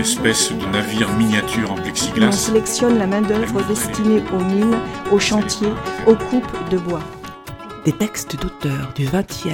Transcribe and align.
espèce 0.00 0.50
de 0.50 0.66
navire 0.66 1.12
miniature 1.12 1.72
en 1.72 1.74
on 1.74 1.82
plexiglas, 1.82 2.32
sélectionne 2.32 2.98
la 2.98 3.06
main-d'œuvre 3.06 3.62
destinée 3.68 4.22
aux 4.32 4.42
mines, 4.42 4.78
aux 5.12 5.18
chantiers, 5.18 5.72
aux 6.06 6.16
coupes 6.16 6.68
de 6.70 6.78
bois. 6.78 7.02
Des 7.84 7.92
textes 7.92 8.40
d'auteurs 8.40 8.94
du 8.94 9.04
XXe 9.04 9.48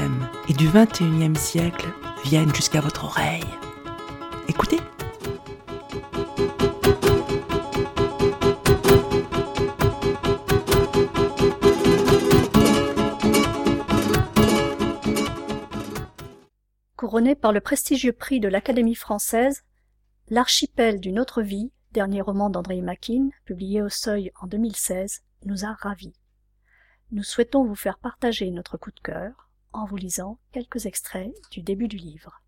et 0.48 0.52
du 0.52 0.68
XXIe 0.68 1.34
siècle 1.36 1.88
viennent 2.24 2.54
jusqu'à 2.54 2.80
votre 2.80 3.04
oreille. 3.04 3.42
Écoutez. 4.48 4.78
Couronné 16.96 17.34
par 17.34 17.52
le 17.52 17.60
prestigieux 17.60 18.12
prix 18.12 18.38
de 18.38 18.48
l'Académie 18.48 18.94
française, 18.94 19.64
L'archipel 20.28 20.98
d'une 20.98 21.20
autre 21.20 21.40
vie, 21.40 21.70
dernier 21.92 22.20
roman 22.20 22.50
d'André 22.50 22.80
Makin, 22.80 23.28
publié 23.44 23.80
au 23.80 23.88
Seuil 23.88 24.32
en 24.40 24.48
2016, 24.48 25.22
nous 25.44 25.64
a 25.64 25.72
ravis. 25.74 26.14
Nous 27.12 27.22
souhaitons 27.22 27.64
vous 27.64 27.76
faire 27.76 27.98
partager 27.98 28.50
notre 28.50 28.76
coup 28.76 28.90
de 28.90 28.98
cœur 28.98 29.48
en 29.72 29.84
vous 29.84 29.96
lisant 29.96 30.40
quelques 30.50 30.86
extraits 30.86 31.32
du 31.52 31.62
début 31.62 31.86
du 31.86 31.96
livre. 31.96 32.42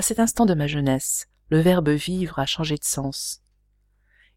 À 0.00 0.02
cet 0.02 0.18
instant 0.18 0.46
de 0.46 0.54
ma 0.54 0.66
jeunesse, 0.66 1.28
le 1.50 1.60
verbe 1.60 1.90
vivre 1.90 2.38
a 2.38 2.46
changé 2.46 2.76
de 2.78 2.84
sens. 2.84 3.42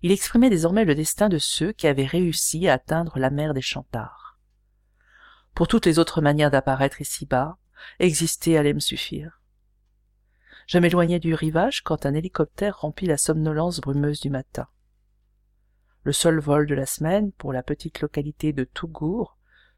Il 0.01 0.11
exprimait 0.11 0.49
désormais 0.49 0.83
le 0.83 0.93
destin 0.93 1.29
de 1.29 1.37
ceux 1.37 1.71
qui 1.71 1.87
avaient 1.87 2.05
réussi 2.05 2.67
à 2.67 2.73
atteindre 2.73 3.17
la 3.17 3.29
mer 3.29 3.53
des 3.53 3.61
Chantards. 3.61 4.37
Pour 5.55 5.69
toutes 5.69 5.85
les 5.85 5.99
autres 5.99 6.19
manières 6.19 6.51
d'apparaître 6.51 6.99
ici-bas, 6.99 7.57
exister 7.99 8.57
allait 8.57 8.73
me 8.73 8.81
suffire. 8.81 9.39
Je 10.67 10.79
m'éloignais 10.79 11.21
du 11.21 11.33
rivage 11.33 11.81
quand 11.81 12.05
un 12.05 12.13
hélicoptère 12.13 12.81
remplit 12.81 13.07
la 13.07 13.15
somnolence 13.15 13.79
brumeuse 13.79 14.19
du 14.19 14.29
matin. 14.29 14.67
Le 16.03 16.11
seul 16.11 16.39
vol 16.39 16.67
de 16.67 16.75
la 16.75 16.85
semaine 16.85 17.31
pour 17.31 17.53
la 17.53 17.63
petite 17.63 18.01
localité 18.01 18.51
de 18.51 18.65
Tougour, 18.65 19.37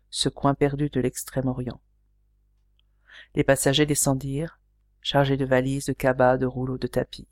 ce 0.09 0.29
coin 0.29 0.55
perdu 0.55 0.89
de 0.89 0.99
l'extrême-orient. 0.99 1.79
Les 3.35 3.43
passagers 3.43 3.85
descendirent, 3.85 4.59
chargés 5.05 5.37
de 5.37 5.45
valises, 5.45 5.85
de 5.85 5.93
cabas, 5.93 6.37
de 6.37 6.47
rouleaux 6.47 6.79
de 6.79 6.87
tapis. 6.87 7.27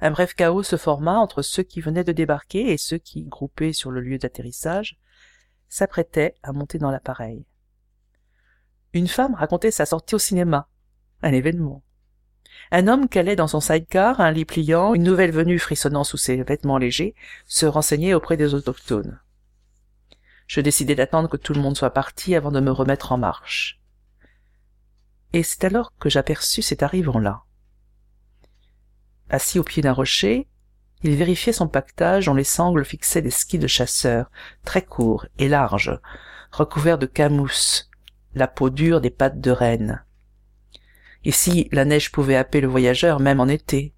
Un 0.00 0.10
bref 0.10 0.32
chaos 0.34 0.62
se 0.62 0.76
forma 0.76 1.18
entre 1.18 1.42
ceux 1.42 1.62
qui 1.62 1.82
venaient 1.82 2.04
de 2.04 2.12
débarquer 2.12 2.72
et 2.72 2.78
ceux 2.78 2.96
qui, 2.96 3.24
groupés 3.24 3.74
sur 3.74 3.90
le 3.90 4.00
lieu 4.00 4.16
d'atterrissage, 4.16 4.98
s'apprêtaient 5.68 6.34
à 6.42 6.52
monter 6.52 6.78
dans 6.78 6.90
l'appareil. 6.90 7.44
Une 8.94 9.08
femme 9.08 9.34
racontait 9.34 9.70
sa 9.70 9.84
sortie 9.84 10.14
au 10.14 10.18
cinéma, 10.18 10.66
un 11.22 11.32
événement. 11.32 11.82
Un 12.70 12.88
homme 12.88 13.10
calait 13.10 13.36
dans 13.36 13.48
son 13.48 13.60
sidecar 13.60 14.22
un 14.22 14.30
lit 14.30 14.46
pliant, 14.46 14.94
une 14.94 15.02
nouvelle 15.02 15.32
venue 15.32 15.58
frissonnant 15.58 16.02
sous 16.02 16.16
ses 16.16 16.42
vêtements 16.42 16.78
légers, 16.78 17.14
se 17.44 17.66
renseignait 17.66 18.14
auprès 18.14 18.38
des 18.38 18.54
autochtones. 18.54 19.20
Je 20.46 20.62
décidai 20.62 20.94
d'attendre 20.94 21.28
que 21.28 21.36
tout 21.36 21.52
le 21.52 21.60
monde 21.60 21.76
soit 21.76 21.90
parti 21.90 22.34
avant 22.34 22.52
de 22.52 22.60
me 22.60 22.70
remettre 22.70 23.12
en 23.12 23.18
marche 23.18 23.83
et 25.34 25.42
c'est 25.42 25.64
alors 25.64 25.92
que 25.98 26.08
j'aperçus 26.08 26.62
cet 26.62 26.84
arrivant-là. 26.84 27.42
Assis 29.28 29.58
au 29.58 29.64
pied 29.64 29.82
d'un 29.82 29.92
rocher, 29.92 30.46
il 31.02 31.16
vérifiait 31.16 31.52
son 31.52 31.66
pactage 31.66 32.26
dont 32.26 32.34
les 32.34 32.44
sangles 32.44 32.84
fixaient 32.84 33.20
des 33.20 33.32
skis 33.32 33.58
de 33.58 33.66
chasseur, 33.66 34.30
très 34.64 34.82
courts 34.82 35.26
et 35.38 35.48
larges, 35.48 36.00
recouverts 36.52 36.98
de 36.98 37.06
camousse, 37.06 37.90
la 38.36 38.46
peau 38.46 38.70
dure 38.70 39.00
des 39.00 39.10
pattes 39.10 39.40
de 39.40 39.50
renne. 39.50 40.04
Ici, 41.24 41.68
la 41.72 41.84
neige 41.84 42.12
pouvait 42.12 42.36
happer 42.36 42.60
le 42.60 42.68
voyageur 42.68 43.18
même 43.18 43.40
en 43.40 43.48
été. 43.48 43.92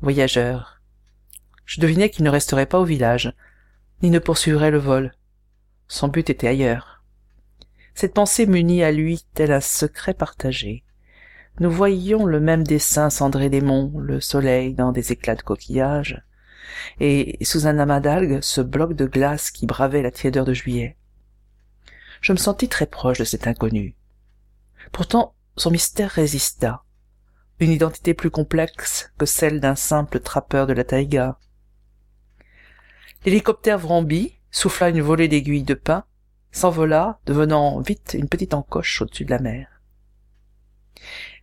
Voyageur. 0.00 0.80
Je 1.66 1.78
devinais 1.78 2.08
qu'il 2.08 2.24
ne 2.24 2.30
resterait 2.30 2.64
pas 2.64 2.80
au 2.80 2.84
village, 2.84 3.34
ni 4.02 4.08
ne 4.08 4.18
poursuivrait 4.18 4.70
le 4.70 4.78
vol. 4.78 5.12
Son 5.88 6.08
but 6.08 6.30
était 6.30 6.48
ailleurs. 6.48 6.89
Cette 7.94 8.14
pensée 8.14 8.46
m'unit 8.46 8.82
à 8.82 8.92
lui 8.92 9.24
tel 9.34 9.52
un 9.52 9.60
secret 9.60 10.14
partagé. 10.14 10.84
Nous 11.58 11.70
voyions 11.70 12.24
le 12.24 12.40
même 12.40 12.64
dessin 12.64 13.10
cendré 13.10 13.50
des 13.50 13.60
monts, 13.60 13.92
le 13.98 14.20
soleil 14.20 14.74
dans 14.74 14.92
des 14.92 15.12
éclats 15.12 15.34
de 15.34 15.42
coquillages, 15.42 16.22
et 17.00 17.36
sous 17.42 17.66
un 17.66 17.78
amas 17.78 18.00
d'algues 18.00 18.40
ce 18.40 18.60
bloc 18.60 18.94
de 18.94 19.06
glace 19.06 19.50
qui 19.50 19.66
bravait 19.66 20.02
la 20.02 20.10
tiédeur 20.10 20.44
de 20.44 20.54
juillet. 20.54 20.96
Je 22.20 22.32
me 22.32 22.38
sentis 22.38 22.68
très 22.68 22.86
proche 22.86 23.18
de 23.18 23.24
cet 23.24 23.46
inconnu. 23.46 23.94
Pourtant, 24.92 25.34
son 25.56 25.70
mystère 25.70 26.10
résista. 26.10 26.82
Une 27.58 27.72
identité 27.72 28.14
plus 28.14 28.30
complexe 28.30 29.12
que 29.18 29.26
celle 29.26 29.60
d'un 29.60 29.74
simple 29.74 30.20
trappeur 30.20 30.66
de 30.66 30.72
la 30.72 30.84
taïga. 30.84 31.38
L'hélicoptère 33.24 33.78
vrambit, 33.78 34.34
souffla 34.50 34.88
une 34.88 35.02
volée 35.02 35.28
d'aiguilles 35.28 35.62
de 35.62 35.74
pin, 35.74 36.04
s'envola, 36.52 37.20
devenant 37.26 37.80
vite 37.80 38.16
une 38.18 38.28
petite 38.28 38.54
encoche 38.54 39.02
au-dessus 39.02 39.24
de 39.24 39.30
la 39.30 39.38
mer. 39.38 39.80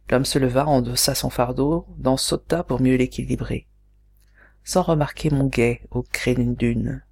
L'homme 0.10 0.26
se 0.26 0.40
leva, 0.40 0.66
endossa 0.66 1.16
son 1.16 1.30
fardeau, 1.30 1.86
d'en 1.98 2.18
sauta 2.18 2.64
pour 2.64 2.82
mieux 2.82 2.96
l'équilibrer, 2.96 3.68
sans 4.64 4.82
remarquer 4.82 5.30
mon 5.30 5.46
guet 5.46 5.82
au 5.92 6.04
cré 6.04 6.36
d'une 6.36 6.56
dune. 6.56 7.04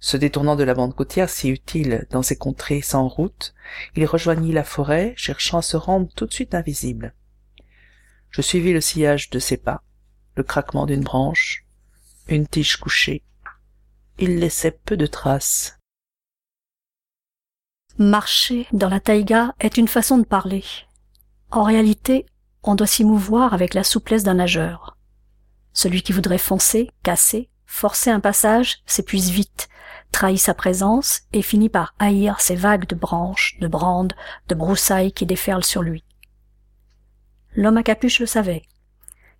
Se 0.00 0.16
détournant 0.16 0.56
de 0.56 0.64
la 0.64 0.74
bande 0.74 0.96
côtière 0.96 1.30
si 1.30 1.48
utile 1.48 2.08
dans 2.10 2.24
ces 2.24 2.36
contrées 2.36 2.82
sans 2.82 3.06
route, 3.06 3.54
il 3.94 4.04
rejoignit 4.04 4.52
la 4.52 4.64
forêt, 4.64 5.14
cherchant 5.16 5.58
à 5.58 5.62
se 5.62 5.76
rendre 5.76 6.12
tout 6.16 6.26
de 6.26 6.32
suite 6.32 6.56
invisible. 6.56 7.14
Je 8.30 8.42
suivis 8.42 8.72
le 8.72 8.80
sillage 8.80 9.30
de 9.30 9.38
ses 9.38 9.58
pas, 9.58 9.84
le 10.34 10.42
craquement 10.42 10.86
d'une 10.86 11.04
branche, 11.04 11.66
une 12.26 12.48
tige 12.48 12.78
couchée. 12.78 13.22
Il 14.18 14.40
laissait 14.40 14.72
peu 14.84 14.96
de 14.96 15.06
traces. 15.06 15.78
Marcher 17.98 18.66
dans 18.72 18.88
la 18.88 19.00
taïga 19.00 19.54
est 19.60 19.76
une 19.76 19.86
façon 19.86 20.16
de 20.16 20.24
parler. 20.24 20.64
En 21.50 21.62
réalité, 21.62 22.24
on 22.62 22.74
doit 22.74 22.86
s'y 22.86 23.04
mouvoir 23.04 23.52
avec 23.52 23.74
la 23.74 23.84
souplesse 23.84 24.22
d'un 24.22 24.34
nageur. 24.34 24.96
Celui 25.74 26.02
qui 26.02 26.12
voudrait 26.12 26.38
foncer, 26.38 26.90
casser, 27.02 27.50
forcer 27.66 28.10
un 28.10 28.20
passage 28.20 28.78
s'épuise 28.86 29.30
vite, 29.30 29.68
trahit 30.10 30.38
sa 30.38 30.54
présence 30.54 31.22
et 31.34 31.42
finit 31.42 31.68
par 31.68 31.94
haïr 31.98 32.40
ces 32.40 32.56
vagues 32.56 32.86
de 32.86 32.94
branches, 32.94 33.58
de 33.60 33.68
brandes, 33.68 34.14
de 34.48 34.54
broussailles 34.54 35.12
qui 35.12 35.26
déferlent 35.26 35.64
sur 35.64 35.82
lui. 35.82 36.02
L'homme 37.54 37.76
à 37.76 37.82
capuche 37.82 38.20
le 38.20 38.26
savait. 38.26 38.62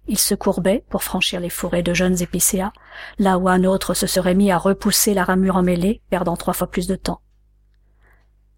Il 0.08 0.18
se 0.18 0.34
courbait 0.34 0.84
pour 0.90 1.04
franchir 1.04 1.40
les 1.40 1.48
forêts 1.48 1.82
de 1.82 1.94
jeunes 1.94 2.20
épicéas, 2.20 2.72
là 3.18 3.38
où 3.38 3.48
un 3.48 3.64
autre 3.64 3.94
se 3.94 4.06
serait 4.06 4.34
mis 4.34 4.50
à 4.50 4.58
repousser 4.58 5.14
la 5.14 5.24
ramure 5.24 5.56
emmêlée, 5.56 6.02
perdant 6.10 6.36
trois 6.36 6.52
fois 6.52 6.70
plus 6.70 6.86
de 6.86 6.96
temps. 6.96 7.22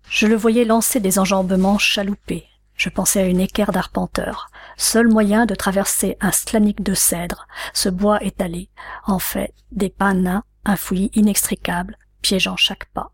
Je 0.08 0.26
le 0.26 0.36
voyais 0.36 0.64
lancer 0.64 1.00
des 1.00 1.18
enjambements 1.18 1.78
chaloupés. 1.78 2.46
Je 2.76 2.88
pensais 2.88 3.20
à 3.20 3.26
une 3.26 3.40
équerre 3.40 3.72
d'arpenteur, 3.72 4.48
seul 4.76 5.08
moyen 5.08 5.46
de 5.46 5.54
traverser 5.54 6.16
un 6.20 6.32
stlanique 6.32 6.82
de 6.82 6.94
cèdre, 6.94 7.46
ce 7.72 7.88
bois 7.88 8.22
étalé, 8.22 8.68
en 9.06 9.18
fait, 9.18 9.54
des 9.70 9.90
pas 9.90 10.12
nains, 10.12 10.44
un 10.64 10.76
fouillis 10.76 11.10
inextricable, 11.14 11.96
piégeant 12.20 12.56
chaque 12.56 12.86
pas. 12.86 13.12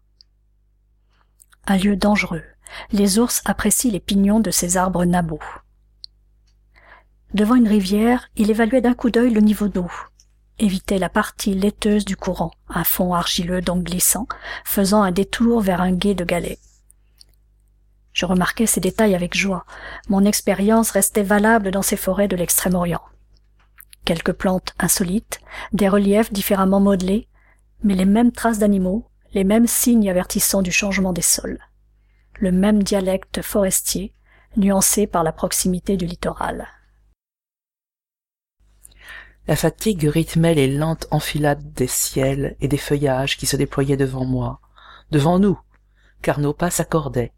Un 1.66 1.76
lieu 1.76 1.96
dangereux. 1.96 2.44
Les 2.92 3.18
ours 3.18 3.42
apprécient 3.44 3.90
les 3.90 4.00
pignons 4.00 4.40
de 4.40 4.50
ces 4.50 4.76
arbres 4.76 5.04
nabots. 5.04 5.40
Devant 7.34 7.56
une 7.56 7.68
rivière, 7.68 8.28
il 8.36 8.50
évaluait 8.50 8.80
d'un 8.80 8.94
coup 8.94 9.10
d'œil 9.10 9.30
le 9.30 9.40
niveau 9.40 9.68
d'eau, 9.68 9.90
évitait 10.58 10.98
la 10.98 11.08
partie 11.08 11.54
laiteuse 11.54 12.04
du 12.04 12.16
courant, 12.16 12.52
un 12.68 12.84
fond 12.84 13.14
argileux 13.14 13.60
donc 13.60 13.84
glissant, 13.84 14.26
faisant 14.64 15.02
un 15.02 15.12
détour 15.12 15.60
vers 15.60 15.80
un 15.80 15.92
gué 15.92 16.14
de 16.14 16.24
galets. 16.24 16.58
Je 18.12 18.26
remarquais 18.26 18.66
ces 18.66 18.80
détails 18.80 19.14
avec 19.14 19.36
joie. 19.36 19.64
Mon 20.08 20.24
expérience 20.24 20.90
restait 20.90 21.22
valable 21.22 21.70
dans 21.70 21.82
ces 21.82 21.96
forêts 21.96 22.28
de 22.28 22.36
l'extrême-orient. 22.36 23.02
Quelques 24.04 24.32
plantes 24.32 24.74
insolites, 24.78 25.40
des 25.72 25.88
reliefs 25.88 26.32
différemment 26.32 26.80
modelés, 26.80 27.28
mais 27.82 27.94
les 27.94 28.04
mêmes 28.04 28.32
traces 28.32 28.58
d'animaux, 28.58 29.08
les 29.32 29.44
mêmes 29.44 29.66
signes 29.66 30.10
avertissant 30.10 30.62
du 30.62 30.72
changement 30.72 31.12
des 31.12 31.22
sols. 31.22 31.60
Le 32.34 32.50
même 32.50 32.82
dialecte 32.82 33.42
forestier, 33.42 34.14
nuancé 34.56 35.06
par 35.06 35.22
la 35.22 35.32
proximité 35.32 35.96
du 35.96 36.06
littoral. 36.06 36.66
La 39.46 39.56
fatigue 39.56 40.04
rythmait 40.04 40.54
les 40.54 40.68
lentes 40.68 41.06
enfilades 41.10 41.72
des 41.72 41.86
ciels 41.86 42.56
et 42.60 42.68
des 42.68 42.76
feuillages 42.76 43.36
qui 43.36 43.46
se 43.46 43.56
déployaient 43.56 43.96
devant 43.96 44.24
moi, 44.24 44.60
devant 45.10 45.38
nous, 45.38 45.58
car 46.22 46.40
nos 46.40 46.52
pas 46.52 46.70
s'accordaient. 46.70 47.32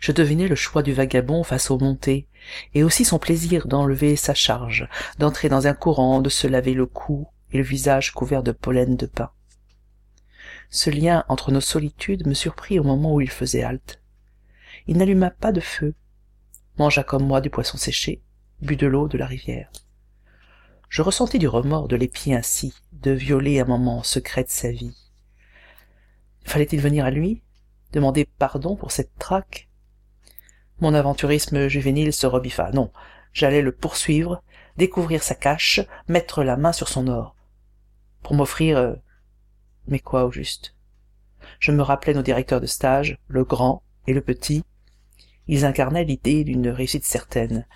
Je 0.00 0.12
devinais 0.12 0.48
le 0.48 0.54
choix 0.54 0.82
du 0.82 0.92
vagabond 0.92 1.42
face 1.42 1.70
aux 1.70 1.78
montées, 1.78 2.28
et 2.74 2.82
aussi 2.82 3.04
son 3.04 3.18
plaisir 3.18 3.66
d'enlever 3.66 4.16
sa 4.16 4.34
charge, 4.34 4.88
d'entrer 5.18 5.48
dans 5.48 5.66
un 5.66 5.74
courant, 5.74 6.20
de 6.20 6.28
se 6.28 6.46
laver 6.46 6.74
le 6.74 6.86
cou 6.86 7.28
et 7.52 7.58
le 7.58 7.64
visage 7.64 8.12
couvert 8.12 8.42
de 8.42 8.52
pollen 8.52 8.96
de 8.96 9.06
pin. 9.06 9.30
Ce 10.70 10.90
lien 10.90 11.24
entre 11.28 11.52
nos 11.52 11.60
solitudes 11.60 12.26
me 12.26 12.34
surprit 12.34 12.78
au 12.78 12.84
moment 12.84 13.14
où 13.14 13.20
il 13.20 13.30
faisait 13.30 13.62
halte. 13.62 14.00
Il 14.86 14.98
n'alluma 14.98 15.30
pas 15.30 15.52
de 15.52 15.60
feu, 15.60 15.94
mangea 16.78 17.02
comme 17.02 17.26
moi 17.26 17.40
du 17.40 17.50
poisson 17.50 17.78
séché, 17.78 18.22
but 18.60 18.78
de 18.78 18.86
l'eau 18.86 19.08
de 19.08 19.18
la 19.18 19.26
rivière. 19.26 19.70
Je 20.88 21.02
ressentis 21.02 21.38
du 21.38 21.48
remords 21.48 21.88
de 21.88 21.96
l'épier 21.96 22.34
ainsi, 22.34 22.72
de 22.92 23.10
violer 23.10 23.60
un 23.60 23.64
moment 23.64 24.02
secret 24.02 24.44
de 24.44 24.50
sa 24.50 24.70
vie. 24.70 24.96
Fallait-il 26.44 26.80
venir 26.80 27.04
à 27.04 27.10
lui, 27.10 27.42
demander 27.92 28.24
pardon 28.24 28.76
pour 28.76 28.92
cette 28.92 29.16
traque? 29.18 29.65
Mon 30.80 30.94
aventurisme 30.94 31.68
juvénile 31.68 32.12
se 32.12 32.26
rebiffa. 32.26 32.70
Non, 32.72 32.90
j'allais 33.32 33.62
le 33.62 33.72
poursuivre, 33.72 34.42
découvrir 34.76 35.22
sa 35.22 35.34
cache, 35.34 35.80
mettre 36.08 36.42
la 36.42 36.56
main 36.56 36.72
sur 36.72 36.88
son 36.88 37.08
or. 37.08 37.34
Pour 38.22 38.34
m'offrir... 38.34 38.76
Euh, 38.76 38.94
mais 39.88 40.00
quoi 40.00 40.24
au 40.24 40.32
juste? 40.32 40.74
Je 41.60 41.72
me 41.72 41.82
rappelais 41.82 42.14
nos 42.14 42.22
directeurs 42.22 42.60
de 42.60 42.66
stage, 42.66 43.18
le 43.28 43.44
grand 43.44 43.82
et 44.06 44.12
le 44.12 44.20
petit. 44.20 44.64
Ils 45.46 45.64
incarnaient 45.64 46.04
l'idée 46.04 46.44
d'une 46.44 46.68
réussite 46.68 47.04
certaine, 47.04 47.66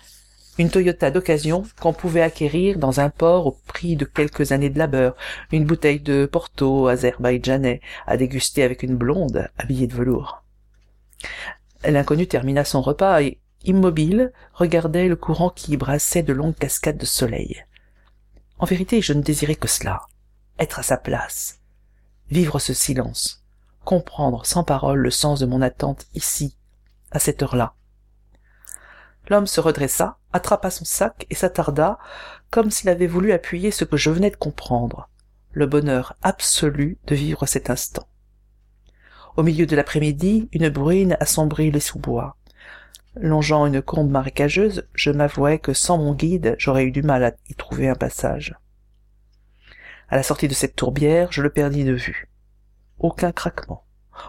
une 0.57 0.69
Toyota 0.69 1.09
d'occasion 1.09 1.63
qu'on 1.79 1.93
pouvait 1.93 2.21
acquérir 2.21 2.77
dans 2.77 2.99
un 2.99 3.09
port 3.09 3.47
au 3.47 3.57
prix 3.65 3.95
de 3.95 4.05
quelques 4.05 4.51
années 4.51 4.69
de 4.69 4.77
labeur, 4.77 5.15
une 5.51 5.65
bouteille 5.65 6.01
de 6.01 6.25
Porto 6.25 6.87
azerbaïdjanais 6.87 7.81
à 8.05 8.17
déguster 8.17 8.63
avec 8.63 8.83
une 8.83 8.95
blonde 8.95 9.49
habillée 9.57 9.87
de 9.87 9.95
velours. 9.95 10.43
L'inconnu 11.83 12.27
termina 12.27 12.63
son 12.63 12.81
repas 12.81 13.21
et, 13.21 13.39
immobile, 13.63 14.31
regardait 14.53 15.07
le 15.07 15.15
courant 15.15 15.49
qui 15.49 15.77
brassait 15.77 16.23
de 16.23 16.33
longues 16.33 16.55
cascades 16.55 16.97
de 16.97 17.05
soleil. 17.05 17.65
En 18.59 18.65
vérité, 18.65 19.01
je 19.01 19.13
ne 19.13 19.21
désirais 19.21 19.55
que 19.55 19.67
cela, 19.67 20.01
être 20.59 20.79
à 20.79 20.83
sa 20.83 20.97
place, 20.97 21.59
vivre 22.29 22.59
ce 22.59 22.73
silence, 22.73 23.43
comprendre 23.83 24.45
sans 24.45 24.63
parole 24.63 24.99
le 24.99 25.11
sens 25.11 25.39
de 25.39 25.45
mon 25.45 25.61
attente 25.61 26.05
ici, 26.13 26.55
à 27.11 27.19
cette 27.19 27.41
heure-là. 27.41 27.73
L'homme 29.29 29.47
se 29.47 29.59
redressa, 29.59 30.17
attrapa 30.33 30.69
son 30.69 30.85
sac 30.85 31.25
et 31.29 31.35
s'attarda, 31.35 31.97
comme 32.51 32.69
s'il 32.69 32.89
avait 32.89 33.07
voulu 33.07 33.31
appuyer 33.31 33.71
ce 33.71 33.85
que 33.85 33.97
je 33.97 34.09
venais 34.09 34.29
de 34.29 34.35
comprendre, 34.35 35.09
le 35.51 35.65
bonheur 35.65 36.15
absolu 36.21 36.99
de 37.07 37.15
vivre 37.15 37.45
cet 37.45 37.69
instant. 37.69 38.07
Au 39.37 39.43
milieu 39.43 39.65
de 39.65 39.75
l'après-midi, 39.75 40.49
une 40.51 40.69
bruine 40.69 41.17
assombrit 41.19 41.71
les 41.71 41.79
sous-bois. 41.79 42.37
Longeant 43.15 43.65
une 43.65 43.81
combe 43.81 44.09
marécageuse, 44.09 44.87
je 44.93 45.11
m'avouais 45.11 45.59
que 45.59 45.73
sans 45.73 45.97
mon 45.97 46.13
guide, 46.13 46.55
j'aurais 46.57 46.85
eu 46.85 46.91
du 46.91 47.01
mal 47.01 47.23
à 47.23 47.33
y 47.49 47.55
trouver 47.55 47.89
un 47.89 47.95
passage. 47.95 48.55
À 50.09 50.15
la 50.15 50.23
sortie 50.23 50.47
de 50.47 50.53
cette 50.53 50.75
tourbière, 50.75 51.31
je 51.31 51.41
le 51.41 51.49
perdis 51.49 51.83
de 51.83 51.93
vue. 51.93 52.29
Aucun 52.99 53.31
craquement, 53.31 53.85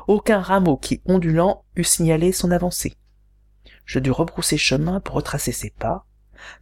aucun 0.07 0.41
rameau 0.41 0.77
qui, 0.77 1.03
ondulant, 1.07 1.65
eût 1.77 1.85
signalé 1.85 2.33
son 2.33 2.51
avancée 2.51 2.97
je 3.85 3.99
dus 3.99 4.11
rebrousser 4.11 4.57
chemin 4.57 5.01
pour 5.01 5.17
retracer 5.17 5.53
ses 5.53 5.71
pas, 5.71 6.07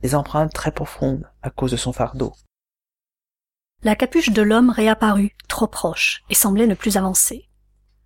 des 0.03 0.15
empreintes 0.15 0.53
très 0.53 0.73
profondes 0.73 1.31
à 1.43 1.51
cause 1.51 1.71
de 1.71 1.77
son 1.77 1.93
fardeau. 1.93 2.33
La 3.83 3.97
capuche 3.97 4.31
de 4.31 4.43
l'homme 4.43 4.71
réapparut, 4.71 5.37
trop 5.49 5.67
proche, 5.67 6.23
et 6.29 6.35
semblait 6.35 6.67
ne 6.67 6.75
plus 6.75 6.97
avancer. 6.97 7.49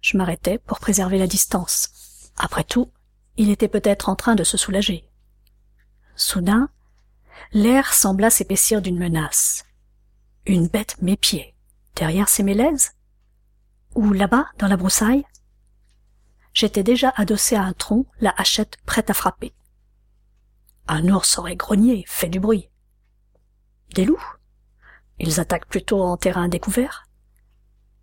Je 0.04 0.18
m'arrêtai 0.18 0.58
pour 0.58 0.80
préserver 0.80 1.16
la 1.16 1.26
distance. 1.26 2.30
Après 2.36 2.62
tout, 2.62 2.92
il 3.38 3.48
était 3.48 3.68
peut-être 3.68 4.10
en 4.10 4.16
train 4.16 4.34
de 4.34 4.44
se 4.44 4.58
soulager. 4.58 5.08
Soudain, 6.14 6.68
l'air 7.52 7.94
sembla 7.94 8.28
s'épaissir 8.28 8.82
d'une 8.82 8.98
menace. 8.98 9.64
Une 10.44 10.68
bête 10.68 11.00
m'épiait, 11.00 11.54
derrière 11.96 12.28
ses 12.28 12.42
mélèzes? 12.42 12.92
Ou 13.94 14.12
là-bas, 14.12 14.44
dans 14.58 14.68
la 14.68 14.76
broussaille? 14.76 15.24
J'étais 16.52 16.82
déjà 16.82 17.14
adossé 17.16 17.56
à 17.56 17.62
un 17.62 17.72
tronc, 17.72 18.04
la 18.20 18.34
hachette 18.36 18.76
prête 18.84 19.08
à 19.08 19.14
frapper. 19.14 19.54
Un 20.86 21.08
ours 21.08 21.38
aurait 21.38 21.56
grogné, 21.56 22.04
fait 22.06 22.28
du 22.28 22.40
bruit. 22.40 22.68
Des 23.94 24.04
loups? 24.04 24.36
Ils 25.18 25.40
attaquent 25.40 25.68
plutôt 25.68 26.02
en 26.02 26.18
terrain 26.18 26.48
découvert. 26.48 27.08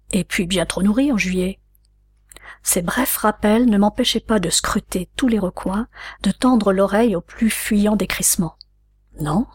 Et 0.09 0.23
puis 0.23 0.47
bien 0.47 0.65
trop 0.65 0.81
nourris 0.81 1.11
en 1.11 1.17
juillet. 1.17 1.59
Ces 2.63 2.81
brefs 2.81 3.17
rappels 3.17 3.65
ne 3.65 3.77
m'empêchaient 3.77 4.19
pas 4.19 4.39
de 4.39 4.49
scruter 4.49 5.09
tous 5.15 5.27
les 5.27 5.39
recoins, 5.39 5.87
de 6.23 6.31
tendre 6.31 6.73
l'oreille 6.73 7.15
au 7.15 7.21
plus 7.21 7.49
fuyant 7.49 7.95
des 7.95 8.07
crissements. 8.07 8.57
Non, 9.19 9.47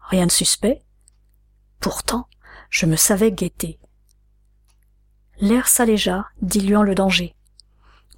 rien 0.00 0.26
de 0.26 0.32
suspect. 0.32 0.82
Pourtant, 1.80 2.28
je 2.70 2.86
me 2.86 2.96
savais 2.96 3.32
guetter. 3.32 3.78
L'air 5.40 5.68
s'allégea, 5.68 6.26
diluant 6.42 6.82
le 6.82 6.94
danger. 6.94 7.34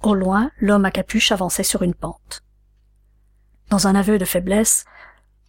Au 0.01 0.13
loin, 0.13 0.51
l'homme 0.59 0.85
à 0.85 0.91
capuche 0.91 1.31
avançait 1.31 1.63
sur 1.63 1.81
une 1.81 1.95
pente. 1.95 2.43
Dans 3.69 3.87
un 3.87 3.95
aveu 3.95 4.17
de 4.17 4.25
faiblesse, 4.25 4.85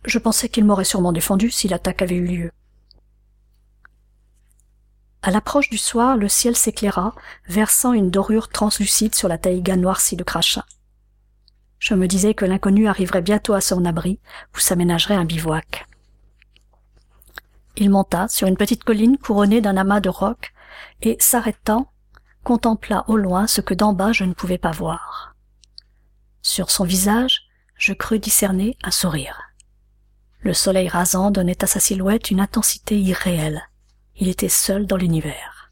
je 0.04 0.18
pensais 0.18 0.49
qu'il 0.49 0.64
m'aurait 0.64 0.85
sûrement 0.85 1.12
défendu 1.12 1.50
si 1.50 1.68
l'attaque 1.68 2.02
avait 2.02 2.16
eu 2.16 2.26
lieu. 2.26 2.52
À 5.23 5.31
l'approche 5.31 5.69
du 5.69 5.79
soir, 5.79 6.17
le 6.17 6.29
ciel 6.29 6.57
s'éclaira, 6.57 7.15
versant 7.49 7.93
une 7.93 8.11
dorure 8.11 8.49
translucide 8.49 9.15
sur 9.15 9.29
la 9.29 9.39
taïga 9.39 9.77
noircie 9.77 10.17
de 10.17 10.23
crachat. 10.23 10.65
Je 11.79 11.95
me 11.95 12.07
disais 12.07 12.35
que 12.35 12.45
l'inconnu 12.45 12.89
arriverait 12.89 13.23
bientôt 13.23 13.55
à 13.55 13.61
son 13.61 13.85
abri, 13.85 14.21
où 14.55 14.59
s'aménagerait 14.59 15.15
un 15.15 15.25
bivouac. 15.25 15.87
Il 17.77 17.91
monta 17.91 18.29
sur 18.29 18.49
une 18.49 18.57
petite 18.57 18.85
colline 18.85 19.19
couronnée 19.19 19.61
d'un 19.61 19.77
amas 19.77 20.01
de 20.01 20.09
rocs, 20.09 20.53
et, 21.03 21.17
s'arrêtant, 21.21 21.91
contempla 22.45 23.05
au 23.09 23.17
loin 23.17 23.47
ce 23.47 23.61
que 23.61 23.75
d'en 23.75 23.93
bas 23.93 24.13
je 24.13 24.25
ne 24.25 24.35
pouvais 24.35 24.59
pas 24.59 24.71
voir. 24.71 25.37
Sur 26.43 26.71
son 26.71 26.85
visage, 26.85 27.43
je 27.77 27.93
crus 27.93 28.21
discerner 28.21 28.77
un 28.83 28.91
sourire. 28.91 29.39
Le 30.41 30.55
soleil 30.55 30.89
rasant 30.89 31.31
donnait 31.31 31.63
à 31.63 31.67
sa 31.67 31.81
silhouette 31.81 32.31
une 32.31 32.41
intensité 32.41 32.99
irréelle. 32.99 33.69
Il 34.21 34.29
était 34.29 34.49
seul 34.49 34.87
dans 34.87 34.97
l'univers. 34.97 35.71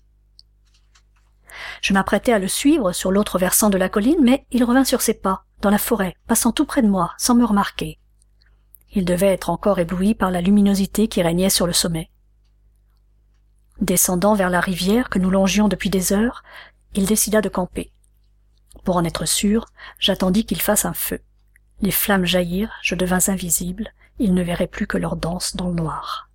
Je 1.83 1.93
m'apprêtais 1.93 2.33
à 2.33 2.39
le 2.39 2.49
suivre 2.49 2.93
sur 2.93 3.11
l'autre 3.11 3.39
versant 3.39 3.71
de 3.71 3.79
la 3.79 3.89
colline, 3.89 4.23
mais 4.23 4.47
il 4.51 4.65
revint 4.65 4.85
sur 4.85 5.03
ses 5.03 5.15
pas, 5.15 5.45
dans 5.61 5.71
la 5.71 5.79
forêt, 5.79 6.15
passant 6.27 6.53
tout 6.53 6.65
près 6.65 6.83
de 6.83 6.89
moi, 6.89 7.13
sans 7.19 7.35
me 7.35 7.45
remarquer. 7.45 7.99
Il 8.93 9.05
devait 9.05 9.33
être 9.33 9.51
encore 9.51 9.79
ébloui 9.79 10.15
par 10.15 10.31
la 10.31 10.41
luminosité 10.41 11.09
qui 11.09 11.23
régnait 11.23 11.51
sur 11.51 11.67
le 11.67 11.73
sommet. 11.73 12.11
Descendant 13.81 14.35
vers 14.35 14.51
la 14.51 14.61
rivière 14.61 15.11
que 15.11 15.19
nous 15.19 15.31
longions 15.31 15.69
depuis 15.69 15.91
des 15.91 16.13
heures, 16.13 16.43
il 16.95 17.05
décida 17.05 17.41
de 17.41 17.49
camper. 17.49 17.93
Pour 18.85 18.97
en 18.97 19.05
être 19.05 19.27
sûr, 19.27 19.67
j'attendis 19.99 20.47
qu'il 20.47 20.63
fasse 20.63 20.85
un 20.85 20.95
feu. 20.95 21.21
Les 21.81 21.91
flammes 21.91 22.25
jaillirent, 22.25 22.73
je 22.83 22.95
devins 22.95 23.29
invisible, 23.29 23.93
il 24.19 24.33
ne 24.33 24.43
verrait 24.43 24.67
plus 24.67 24.87
que 24.87 24.97
leur 24.97 25.17
danse 25.17 25.57
dans 25.57 25.69
le 25.69 25.75
noir. 25.75 26.31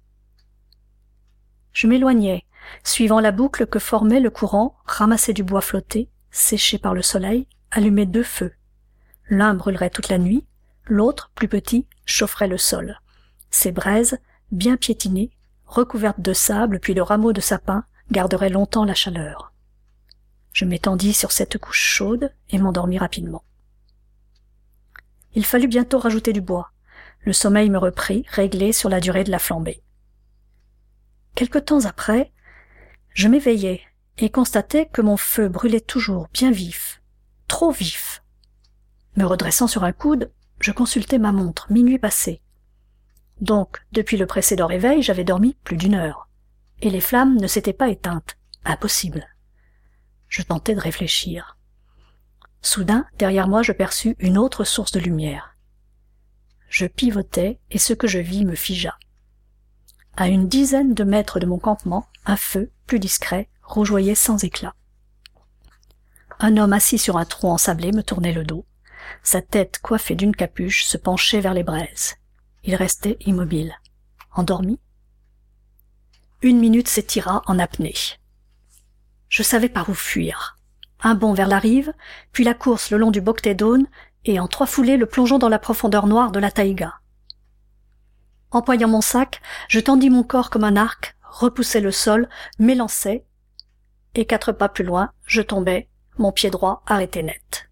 Je 1.73 1.87
m'éloignai, 1.87 2.45
suivant 2.83 3.19
la 3.19 3.31
boucle 3.31 3.65
que 3.65 3.79
formait 3.79 4.19
le 4.19 4.29
courant, 4.29 4.75
ramassai 4.85 5.33
du 5.33 5.43
bois 5.43 5.61
flotté, 5.61 6.09
séché 6.31 6.77
par 6.77 6.93
le 6.93 7.01
soleil, 7.01 7.47
allumai 7.71 8.05
deux 8.05 8.23
feux. 8.23 8.53
L'un 9.29 9.53
brûlerait 9.53 9.89
toute 9.89 10.09
la 10.09 10.17
nuit, 10.17 10.45
l'autre, 10.85 11.31
plus 11.35 11.47
petit, 11.47 11.87
chaufferait 12.05 12.47
le 12.47 12.57
sol. 12.57 12.99
Ces 13.49 13.71
braises, 13.71 14.19
bien 14.51 14.77
piétinées, 14.77 15.31
recouvertes 15.65 16.19
de 16.19 16.33
sable 16.33 16.79
puis 16.79 16.93
de 16.93 17.01
rameaux 17.01 17.33
de 17.33 17.41
sapin, 17.41 17.85
garderaient 18.11 18.49
longtemps 18.49 18.85
la 18.85 18.93
chaleur. 18.93 19.53
Je 20.51 20.65
m'étendis 20.65 21.13
sur 21.13 21.31
cette 21.31 21.57
couche 21.57 21.81
chaude 21.81 22.33
et 22.49 22.57
m'endormis 22.57 22.97
rapidement. 22.97 23.43
Il 25.33 25.45
fallut 25.45 25.69
bientôt 25.69 25.97
rajouter 25.97 26.33
du 26.33 26.41
bois. 26.41 26.71
Le 27.21 27.31
sommeil 27.31 27.69
me 27.69 27.77
reprit, 27.77 28.25
réglé 28.29 28.73
sur 28.73 28.89
la 28.89 28.99
durée 28.99 29.23
de 29.23 29.31
la 29.31 29.39
flambée. 29.39 29.81
Quelque 31.35 31.59
temps 31.59 31.85
après, 31.85 32.31
je 33.13 33.27
m'éveillai 33.27 33.81
et 34.17 34.29
constatai 34.29 34.87
que 34.91 35.01
mon 35.01 35.17
feu 35.17 35.47
brûlait 35.47 35.81
toujours 35.81 36.27
bien 36.33 36.51
vif, 36.51 37.01
trop 37.47 37.71
vif. 37.71 38.23
Me 39.15 39.25
redressant 39.25 39.67
sur 39.67 39.83
un 39.83 39.91
coude, 39.91 40.31
je 40.59 40.71
consultai 40.71 41.17
ma 41.17 41.31
montre, 41.31 41.71
minuit 41.71 41.99
passé. 41.99 42.41
Donc, 43.39 43.81
depuis 43.91 44.17
le 44.17 44.27
précédent 44.27 44.67
réveil, 44.67 45.01
j'avais 45.01 45.23
dormi 45.23 45.55
plus 45.63 45.75
d'une 45.75 45.95
heure. 45.95 46.29
Et 46.81 46.89
les 46.89 47.01
flammes 47.01 47.37
ne 47.37 47.47
s'étaient 47.47 47.73
pas 47.73 47.89
éteintes. 47.89 48.37
Impossible. 48.63 49.27
Je 50.27 50.43
tentai 50.43 50.75
de 50.75 50.79
réfléchir. 50.79 51.57
Soudain, 52.61 53.07
derrière 53.17 53.47
moi, 53.47 53.63
je 53.63 53.71
perçus 53.71 54.15
une 54.19 54.37
autre 54.37 54.63
source 54.63 54.91
de 54.91 54.99
lumière. 54.99 55.55
Je 56.69 56.85
pivotai, 56.85 57.59
et 57.71 57.79
ce 57.79 57.93
que 57.93 58.07
je 58.07 58.19
vis 58.19 58.45
me 58.45 58.55
figea. 58.55 58.97
À 60.17 60.27
une 60.27 60.47
dizaine 60.47 60.93
de 60.93 61.03
mètres 61.03 61.39
de 61.39 61.45
mon 61.45 61.57
campement, 61.57 62.05
un 62.25 62.35
feu, 62.35 62.69
plus 62.85 62.99
discret, 62.99 63.49
rougeoyait 63.63 64.15
sans 64.15 64.43
éclat. 64.43 64.75
Un 66.39 66.57
homme 66.57 66.73
assis 66.73 66.97
sur 66.97 67.17
un 67.17 67.25
tronc 67.25 67.51
ensablé 67.51 67.91
me 67.91 68.03
tournait 68.03 68.33
le 68.33 68.43
dos. 68.43 68.65
Sa 69.23 69.41
tête 69.41 69.79
coiffée 69.79 70.15
d'une 70.15 70.35
capuche 70.35 70.83
se 70.83 70.97
penchait 70.97 71.39
vers 71.39 71.53
les 71.53 71.63
braises. 71.63 72.15
Il 72.63 72.75
restait 72.75 73.17
immobile. 73.21 73.73
Endormi? 74.35 74.79
Une 76.41 76.59
minute 76.59 76.87
s'étira 76.87 77.41
en 77.45 77.59
apnée. 77.59 77.95
Je 79.29 79.43
savais 79.43 79.69
par 79.69 79.89
où 79.89 79.93
fuir. 79.93 80.57
Un 81.01 81.15
bond 81.15 81.33
vers 81.33 81.47
la 81.47 81.59
rive, 81.59 81.93
puis 82.31 82.43
la 82.43 82.53
course 82.53 82.91
le 82.91 82.97
long 82.97 83.11
du 83.11 83.21
Boctédone, 83.21 83.87
et 84.25 84.39
en 84.39 84.47
trois 84.47 84.67
foulées 84.67 84.97
le 84.97 85.05
plongeon 85.05 85.39
dans 85.39 85.49
la 85.49 85.59
profondeur 85.59 86.05
noire 86.05 86.31
de 86.31 86.39
la 86.39 86.51
taïga. 86.51 87.00
Empoignant 88.51 88.89
mon 88.89 89.01
sac, 89.01 89.41
je 89.69 89.79
tendis 89.79 90.09
mon 90.09 90.23
corps 90.23 90.49
comme 90.49 90.65
un 90.65 90.75
arc, 90.75 91.15
repoussai 91.23 91.79
le 91.79 91.91
sol, 91.91 92.27
m'élançai, 92.59 93.25
et 94.15 94.25
quatre 94.25 94.51
pas 94.51 94.67
plus 94.67 94.83
loin, 94.83 95.11
je 95.25 95.41
tombais, 95.41 95.87
mon 96.17 96.33
pied 96.33 96.49
droit 96.49 96.83
arrêté 96.85 97.23
net. 97.23 97.69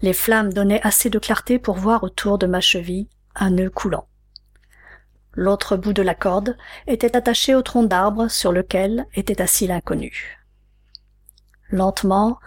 Les 0.00 0.12
flammes 0.12 0.52
donnaient 0.52 0.84
assez 0.84 1.10
de 1.10 1.18
clarté 1.18 1.60
pour 1.60 1.76
voir 1.76 2.02
autour 2.02 2.38
de 2.38 2.46
ma 2.46 2.60
cheville 2.60 3.08
un 3.36 3.50
nœud 3.50 3.70
coulant. 3.70 4.08
L'autre 5.34 5.76
bout 5.76 5.92
de 5.92 6.02
la 6.02 6.14
corde 6.14 6.56
était 6.86 7.16
attaché 7.16 7.54
au 7.54 7.62
tronc 7.62 7.84
d'arbre 7.84 8.28
sur 8.28 8.52
lequel 8.52 9.06
était 9.14 9.40
assis 9.40 9.66
l'inconnu. 9.66 10.38
Lentement, 11.70 12.38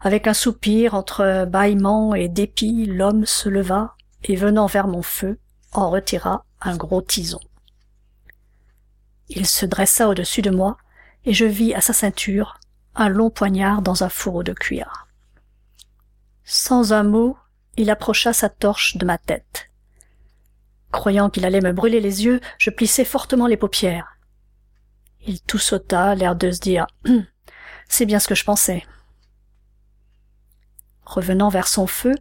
avec 0.00 0.26
un 0.26 0.34
soupir 0.34 0.94
entre 0.94 1.44
bâillement 1.44 2.14
et 2.14 2.28
dépit, 2.28 2.86
l'homme 2.86 3.26
se 3.26 3.48
leva 3.48 3.94
et 4.24 4.34
venant 4.34 4.66
vers 4.66 4.88
mon 4.88 5.02
feu, 5.02 5.38
en 5.72 5.88
retira 5.90 6.44
un 6.62 6.76
gros 6.76 7.02
tison. 7.02 7.40
Il 9.28 9.46
se 9.46 9.66
dressa 9.66 10.08
au-dessus 10.08 10.42
de 10.42 10.50
moi, 10.50 10.76
et 11.24 11.32
je 11.32 11.44
vis 11.44 11.74
à 11.74 11.80
sa 11.80 11.92
ceinture 11.92 12.58
un 12.94 13.08
long 13.08 13.30
poignard 13.30 13.82
dans 13.82 14.04
un 14.04 14.08
fourreau 14.08 14.42
de 14.42 14.52
cuir. 14.52 15.06
Sans 16.44 16.92
un 16.92 17.04
mot, 17.04 17.36
il 17.76 17.90
approcha 17.90 18.32
sa 18.32 18.48
torche 18.48 18.96
de 18.96 19.06
ma 19.06 19.18
tête. 19.18 19.70
Croyant 20.90 21.30
qu'il 21.30 21.46
allait 21.46 21.60
me 21.60 21.72
brûler 21.72 22.00
les 22.00 22.24
yeux, 22.24 22.40
je 22.58 22.70
plissai 22.70 23.04
fortement 23.04 23.46
les 23.46 23.56
paupières. 23.56 24.18
Il 25.26 25.40
tout 25.40 25.58
sauta, 25.58 26.14
l'air 26.14 26.36
de 26.36 26.50
se 26.50 26.60
dire 26.60 26.86
hum, 27.06 27.24
C'est 27.88 28.06
bien 28.06 28.18
ce 28.18 28.28
que 28.28 28.34
je 28.34 28.44
pensais. 28.44 28.84
Revenant 31.04 31.48
vers 31.48 31.68
son 31.68 31.86
feu, 31.86 32.14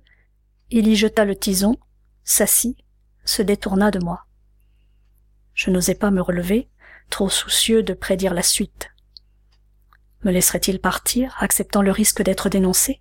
il 0.69 0.87
y 0.87 0.95
jeta 0.95 1.25
le 1.25 1.35
tison, 1.35 1.77
s'assit, 2.23 2.77
se 3.25 3.41
détourna 3.41 3.91
de 3.91 3.99
moi. 3.99 4.25
Je 5.63 5.69
n'osais 5.69 5.93
pas 5.93 6.09
me 6.09 6.23
relever, 6.23 6.71
trop 7.11 7.29
soucieux 7.29 7.83
de 7.83 7.93
prédire 7.93 8.33
la 8.33 8.41
suite. 8.41 8.89
Me 10.23 10.31
laisserait-il 10.31 10.81
partir, 10.81 11.37
acceptant 11.39 11.83
le 11.83 11.91
risque 11.91 12.23
d'être 12.23 12.49
dénoncé? 12.49 12.99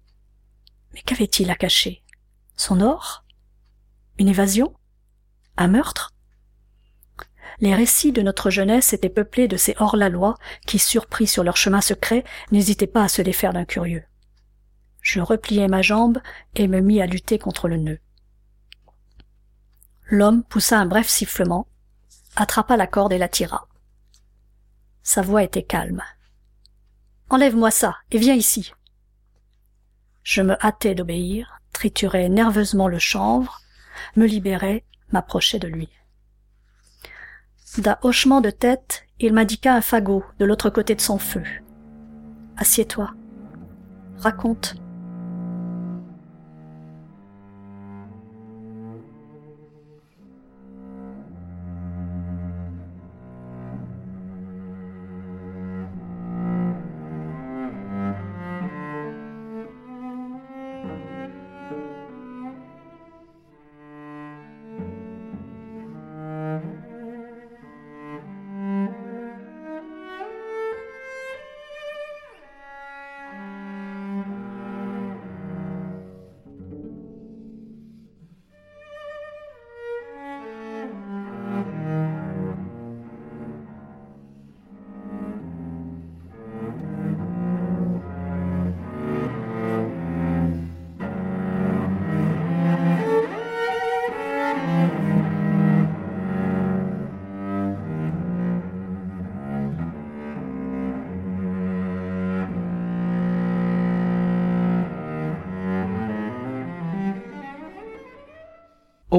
Mais 0.92 1.00
qu'avait-il 1.00 1.50
à 1.50 1.54
cacher? 1.54 2.04
Son 2.56 2.82
or? 2.82 3.24
Une 4.18 4.28
évasion? 4.28 4.74
Un 5.56 5.68
meurtre? 5.68 6.12
Les 7.60 7.74
récits 7.74 8.12
de 8.12 8.20
notre 8.20 8.50
jeunesse 8.50 8.92
étaient 8.92 9.08
peuplés 9.08 9.48
de 9.48 9.56
ces 9.56 9.74
hors-la-loi 9.78 10.34
qui, 10.66 10.78
surpris 10.78 11.26
sur 11.26 11.42
leur 11.42 11.56
chemin 11.56 11.80
secret, 11.80 12.24
n'hésitaient 12.52 12.86
pas 12.86 13.04
à 13.04 13.08
se 13.08 13.22
défaire 13.22 13.54
d'un 13.54 13.64
curieux. 13.64 14.04
Je 15.00 15.20
repliai 15.20 15.66
ma 15.66 15.80
jambe 15.80 16.20
et 16.56 16.68
me 16.68 16.80
mis 16.80 17.00
à 17.00 17.06
lutter 17.06 17.38
contre 17.38 17.68
le 17.68 17.78
nœud. 17.78 18.00
L'homme 20.10 20.44
poussa 20.44 20.78
un 20.78 20.84
bref 20.84 21.08
sifflement, 21.08 21.66
attrapa 22.36 22.76
la 22.76 22.86
corde 22.86 23.12
et 23.12 23.18
la 23.18 23.28
tira. 23.28 23.68
Sa 25.02 25.22
voix 25.22 25.42
était 25.42 25.62
calme. 25.62 26.02
Enlève-moi 27.28 27.70
ça 27.70 27.96
et 28.10 28.18
viens 28.18 28.34
ici. 28.34 28.72
Je 30.22 30.42
me 30.42 30.62
hâtai 30.64 30.94
d'obéir, 30.94 31.60
triturai 31.72 32.28
nerveusement 32.28 32.88
le 32.88 32.98
chanvre, 32.98 33.60
me 34.16 34.26
libérai 34.26 34.84
m'approchait 35.12 35.58
de 35.58 35.68
lui. 35.68 35.88
D'un 37.78 37.98
hochement 38.02 38.40
de 38.40 38.50
tête, 38.50 39.06
il 39.20 39.32
m'indiqua 39.32 39.74
un 39.74 39.80
fagot 39.80 40.24
de 40.38 40.44
l'autre 40.44 40.70
côté 40.70 40.94
de 40.94 41.00
son 41.00 41.18
feu. 41.18 41.42
Assieds-toi. 42.56 43.12
Raconte. 44.18 44.74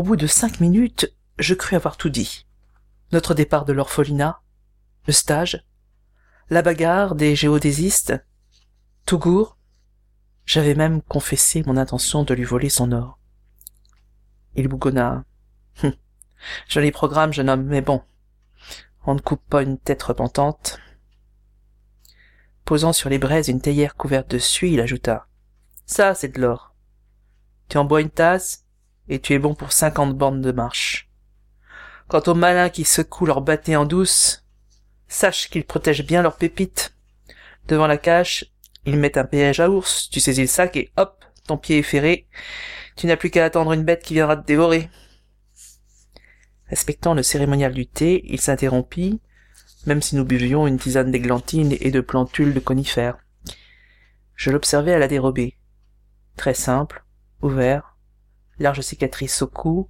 Au 0.01 0.03
bout 0.03 0.15
de 0.15 0.25
cinq 0.25 0.61
minutes, 0.61 1.15
je 1.37 1.53
crus 1.53 1.75
avoir 1.75 1.95
tout 1.95 2.09
dit. 2.09 2.47
Notre 3.11 3.35
départ 3.35 3.65
de 3.65 3.71
l'orphelinat, 3.71 4.41
le 5.05 5.13
stage, 5.13 5.63
la 6.49 6.63
bagarre 6.63 7.13
des 7.13 7.35
géodésistes, 7.35 8.15
Tougour, 9.05 9.59
j'avais 10.43 10.73
même 10.73 11.03
confessé 11.03 11.61
mon 11.67 11.77
intention 11.77 12.23
de 12.23 12.33
lui 12.33 12.45
voler 12.45 12.69
son 12.69 12.93
or. 12.93 13.19
Il 14.55 14.69
bougonna. 14.69 15.23
Hum, 15.83 15.93
joli 16.67 16.91
programme, 16.91 17.31
jeune 17.31 17.51
homme, 17.51 17.65
mais 17.65 17.81
bon, 17.81 18.01
on 19.05 19.13
ne 19.13 19.19
coupe 19.19 19.47
pas 19.49 19.61
une 19.61 19.77
tête 19.77 20.01
repentante. 20.01 20.79
Posant 22.65 22.91
sur 22.91 23.11
les 23.11 23.19
braises 23.19 23.49
une 23.49 23.61
théière 23.61 23.95
couverte 23.95 24.31
de 24.31 24.39
suie, 24.39 24.73
il 24.73 24.81
ajouta. 24.81 25.27
Ça, 25.85 26.15
c'est 26.15 26.29
de 26.29 26.41
l'or. 26.41 26.73
Tu 27.69 27.77
en 27.77 27.85
bois 27.85 28.01
une 28.01 28.09
tasse, 28.09 28.65
et 29.09 29.19
tu 29.19 29.33
es 29.33 29.39
bon 29.39 29.55
pour 29.55 29.71
cinquante 29.71 30.15
bornes 30.15 30.41
de 30.41 30.51
marche. 30.51 31.09
Quant 32.07 32.21
aux 32.27 32.35
malins 32.35 32.69
qui 32.69 32.83
secouent 32.83 33.25
leur 33.25 33.41
bâté 33.41 33.75
en 33.75 33.85
douce, 33.85 34.45
sache 35.07 35.49
qu'ils 35.49 35.65
protègent 35.65 36.05
bien 36.05 36.21
leurs 36.21 36.37
pépites. 36.37 36.95
Devant 37.67 37.87
la 37.87 37.97
cache, 37.97 38.45
ils 38.85 38.97
mettent 38.97 39.17
un 39.17 39.25
piège 39.25 39.59
à 39.59 39.69
ours, 39.69 40.09
tu 40.09 40.19
saisis 40.19 40.41
le 40.41 40.47
sac 40.47 40.75
et 40.75 40.91
hop, 40.97 41.23
ton 41.47 41.57
pied 41.57 41.79
est 41.79 41.83
ferré. 41.83 42.27
Tu 42.95 43.07
n'as 43.07 43.17
plus 43.17 43.29
qu'à 43.29 43.45
attendre 43.45 43.73
une 43.73 43.83
bête 43.83 44.03
qui 44.03 44.13
viendra 44.13 44.35
te 44.35 44.45
dévorer. 44.45 44.89
Respectant 46.67 47.13
le 47.13 47.23
cérémonial 47.23 47.73
du 47.73 47.85
thé, 47.85 48.21
il 48.25 48.39
s'interrompit, 48.39 49.21
même 49.85 50.01
si 50.01 50.15
nous 50.15 50.25
buvions 50.25 50.67
une 50.67 50.79
tisane 50.79 51.11
d'églantine 51.11 51.75
et 51.79 51.91
de 51.91 52.01
plantules 52.01 52.53
de 52.53 52.59
conifères. 52.59 53.17
Je 54.35 54.51
l'observais 54.51 54.93
à 54.93 54.99
la 54.99 55.07
dérobée. 55.07 55.57
Très 56.37 56.53
simple, 56.53 57.03
ouvert, 57.41 57.90
large 58.61 58.81
cicatrice 58.81 59.41
au 59.41 59.47
cou, 59.47 59.89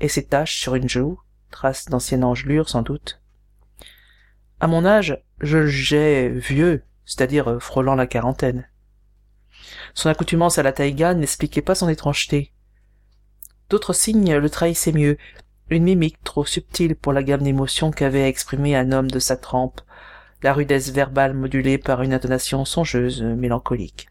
et 0.00 0.08
ses 0.08 0.26
taches 0.26 0.60
sur 0.60 0.74
une 0.74 0.88
joue, 0.88 1.20
traces 1.50 1.86
d'ancienne 1.86 2.24
engelure 2.24 2.68
sans 2.68 2.82
doute. 2.82 3.20
À 4.60 4.66
mon 4.66 4.84
âge, 4.84 5.22
je 5.40 5.58
le 5.58 5.66
jugeais 5.66 6.28
vieux, 6.28 6.84
c'est-à-dire 7.04 7.58
frôlant 7.60 7.94
la 7.94 8.06
quarantaine. 8.06 8.68
Son 9.94 10.08
accoutumance 10.08 10.58
à 10.58 10.62
la 10.62 10.72
taïga 10.72 11.14
n'expliquait 11.14 11.62
pas 11.62 11.74
son 11.74 11.88
étrangeté. 11.88 12.52
D'autres 13.70 13.92
signes 13.92 14.36
le 14.36 14.50
trahissaient 14.50 14.92
mieux, 14.92 15.16
une 15.70 15.84
mimique 15.84 16.22
trop 16.22 16.44
subtile 16.44 16.96
pour 16.96 17.12
la 17.12 17.22
gamme 17.22 17.42
d'émotions 17.42 17.90
qu'avait 17.90 18.28
exprimée 18.28 18.76
un 18.76 18.92
homme 18.92 19.10
de 19.10 19.18
sa 19.18 19.36
trempe, 19.36 19.80
la 20.42 20.52
rudesse 20.52 20.90
verbale 20.90 21.34
modulée 21.34 21.78
par 21.78 22.02
une 22.02 22.12
intonation 22.12 22.64
songeuse, 22.64 23.22
mélancolique. 23.22 24.08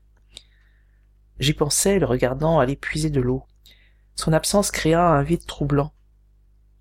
J'y 1.39 1.53
pensais, 1.53 1.99
le 1.99 2.05
regardant 2.05 2.59
aller 2.59 2.75
puiser 2.75 3.09
de 3.09 3.21
l'eau. 3.21 3.43
Son 4.15 4.33
absence 4.33 4.71
créa 4.71 5.07
un 5.07 5.23
vide 5.23 5.45
troublant. 5.45 5.93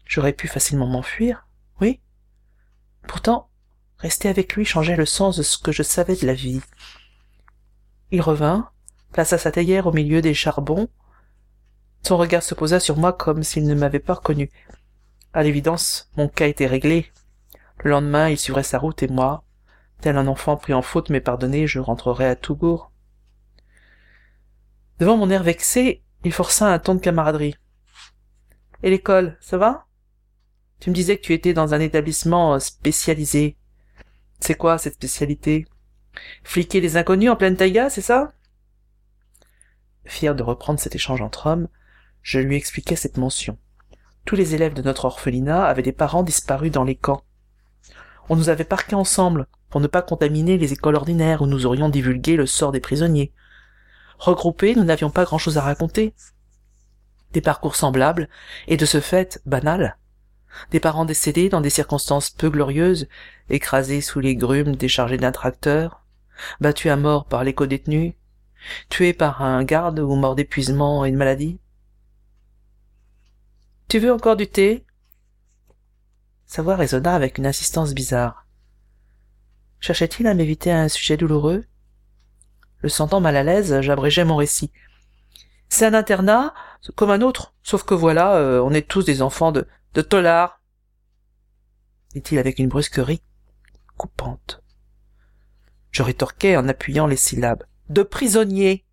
J'aurais 0.05 0.33
pu 0.33 0.49
facilement 0.49 0.87
m'enfuir, 0.87 1.47
oui. 1.81 2.01
Pourtant, 3.09 3.49
rester 3.99 4.29
avec 4.29 4.55
lui 4.55 4.65
changeait 4.65 4.97
le 4.97 5.07
sens 5.07 5.37
de 5.37 5.43
ce 5.43 5.59
que 5.59 5.73
je 5.73 5.83
savais 5.83 6.17
de 6.17 6.27
la 6.27 6.35
vie. 6.35 6.61
Il 8.11 8.21
revint, 8.21 8.71
plaça 9.13 9.39
sa 9.39 9.51
théière 9.51 9.87
au 9.87 9.93
milieu 9.93 10.21
des 10.21 10.35
charbons, 10.35 10.89
son 12.03 12.17
regard 12.17 12.43
se 12.43 12.55
posa 12.55 12.81
sur 12.81 12.97
moi 12.97 13.13
comme 13.13 13.43
s'il 13.43 13.67
ne 13.67 13.75
m'avait 13.75 14.01
pas 14.01 14.15
reconnu. 14.15 14.51
À 15.33 15.43
l'évidence, 15.43 16.11
mon 16.17 16.29
cas 16.29 16.49
était 16.49 16.67
réglé. 16.67 17.11
Le 17.79 17.91
lendemain, 17.91 18.29
il 18.29 18.39
suivrait 18.39 18.65
sa 18.65 18.79
route 18.79 19.03
et 19.03 19.09
moi, 19.09 19.45
tel 20.01 20.17
un 20.17 20.27
enfant 20.27 20.57
pris 20.57 20.75
en 20.75 20.83
faute 20.83 21.11
mais 21.11 21.21
pardonné, 21.21 21.67
je 21.67 21.79
rentrerai 21.79 22.27
à 22.27 22.37
Tougour. 22.37 22.91
Devant 24.99 25.17
mon 25.17 25.31
air 25.31 25.43
vexé, 25.43 26.03
il 26.25 26.33
força 26.33 26.73
un 26.73 26.79
ton 26.79 26.95
de 26.95 27.01
camaraderie. 27.01 27.57
Et 28.83 28.91
l'école, 28.91 29.37
ça 29.41 29.59
va? 29.59 29.87
Tu 30.81 30.91
me 30.91 30.95
disais 30.95 31.17
que 31.17 31.23
tu 31.23 31.33
étais 31.33 31.55
dans 31.55 31.75
un 31.75 31.81
établissement 31.81 32.59
spécialisé. 32.59 33.57
C'est 34.41 34.57
quoi 34.57 34.79
cette 34.79 34.95
spécialité? 34.95 35.67
Fliquer 36.43 36.81
les 36.81 36.97
inconnus 36.97 37.31
en 37.31 37.37
pleine 37.37 37.57
taïga, 37.57 37.91
c'est 37.91 38.01
ça? 38.01 38.33
Fier 40.05 40.35
de 40.35 40.43
reprendre 40.43 40.81
cet 40.81 40.95
échange 40.95 41.23
entre 41.23 41.47
hommes, 41.47 41.69
je 42.23 42.41
lui 42.41 42.57
expliquai 42.57 42.97
cette 42.97 43.17
mention. 43.17 43.57
Tous 44.25 44.37
les 44.37 44.55
élèves 44.55 44.75
de 44.75 44.83
notre 44.83 45.05
orphelinat 45.05 45.65
avaient 45.65 45.83
des 45.83 45.93
parents 45.93 46.23
disparus 46.23 46.73
dans 46.73 46.85
les 46.85 46.97
camps. 46.97 47.25
On 48.29 48.37
nous 48.37 48.49
avait 48.49 48.65
parqués 48.65 48.95
ensemble 48.95 49.47
pour 49.69 49.81
ne 49.81 49.87
pas 49.87 50.03
contaminer 50.03 50.59
les 50.59 50.73
écoles 50.73 50.97
ordinaires 50.97 51.43
où 51.43 51.47
nous 51.47 51.67
aurions 51.67 51.89
divulgué 51.89 52.37
le 52.37 52.47
sort 52.47 52.73
des 52.73 52.81
prisonniers. 52.81 53.33
Regroupés, 54.23 54.77
nous 54.77 54.85
n'avions 54.85 55.11
pas 55.11 55.25
grand-chose 55.25 55.59
à 55.59 55.63
raconter. 55.63 56.15
Des 57.33 57.41
parcours 57.41 57.75
semblables, 57.75 58.29
et 58.69 58.77
de 58.77 58.87
ce 58.87 59.01
fait 59.01 59.43
banals. 59.47 59.99
Des 60.71 60.79
parents 60.79 61.05
décédés 61.05 61.49
dans 61.49 61.61
des 61.61 61.71
circonstances 61.71 62.31
peu 62.31 62.49
glorieuses, 62.49 63.09
écrasés 63.51 64.01
sous 64.01 64.21
les 64.21 64.37
grumes 64.37 64.77
déchargés 64.77 65.17
d'un 65.17 65.33
tracteur, 65.33 66.05
battus 66.61 66.93
à 66.93 66.97
mort 66.97 67.25
par 67.25 67.43
les 67.43 67.53
détenus 67.53 68.15
tués 68.89 69.13
par 69.13 69.43
un 69.43 69.65
garde 69.65 69.99
ou 69.99 70.15
morts 70.15 70.37
d'épuisement 70.37 71.05
et 71.05 71.11
de 71.11 71.17
maladie. 71.17 71.59
Tu 73.89 73.99
veux 73.99 74.13
encore 74.13 74.37
du 74.37 74.47
thé? 74.47 74.87
Sa 76.47 76.63
voix 76.63 76.77
résonna 76.77 77.13
avec 77.13 77.39
une 77.39 77.47
insistance 77.47 77.93
bizarre. 77.93 78.47
Cherchait-il 79.81 80.29
à 80.29 80.35
m'éviter 80.35 80.71
un 80.71 80.87
sujet 80.87 81.17
douloureux? 81.17 81.65
Le 82.83 82.89
sentant 82.89 83.21
mal 83.21 83.37
à 83.37 83.43
l'aise, 83.43 83.81
j'abrégeai 83.81 84.25
mon 84.25 84.37
récit. 84.37 84.73
C'est 85.69 85.87
un 85.87 85.95
internat, 85.95 86.53
comme 86.97 87.11
un 87.11 87.23
autre, 87.23 87.55
sauf 87.63 87.85
que 87.85 87.95
voilà, 87.95 88.35
euh, 88.37 88.61
on 88.61 88.73
est 88.73 88.87
tous 88.87 89.05
des 89.05 89.23
enfants 89.23 89.53
de, 89.53 89.67
de 89.95 90.03
tolards, 90.03 90.61
dit-il 92.13 92.39
avec 92.39 92.59
une 92.59 92.69
brusquerie 92.69 93.23
coupante. 93.97 94.63
Je 95.91 96.03
rétorquai 96.03 96.57
en 96.57 96.69
appuyant 96.69 97.07
les 97.07 97.17
syllabes. 97.17 97.65
De 97.89 98.03
prisonniers. 98.03 98.85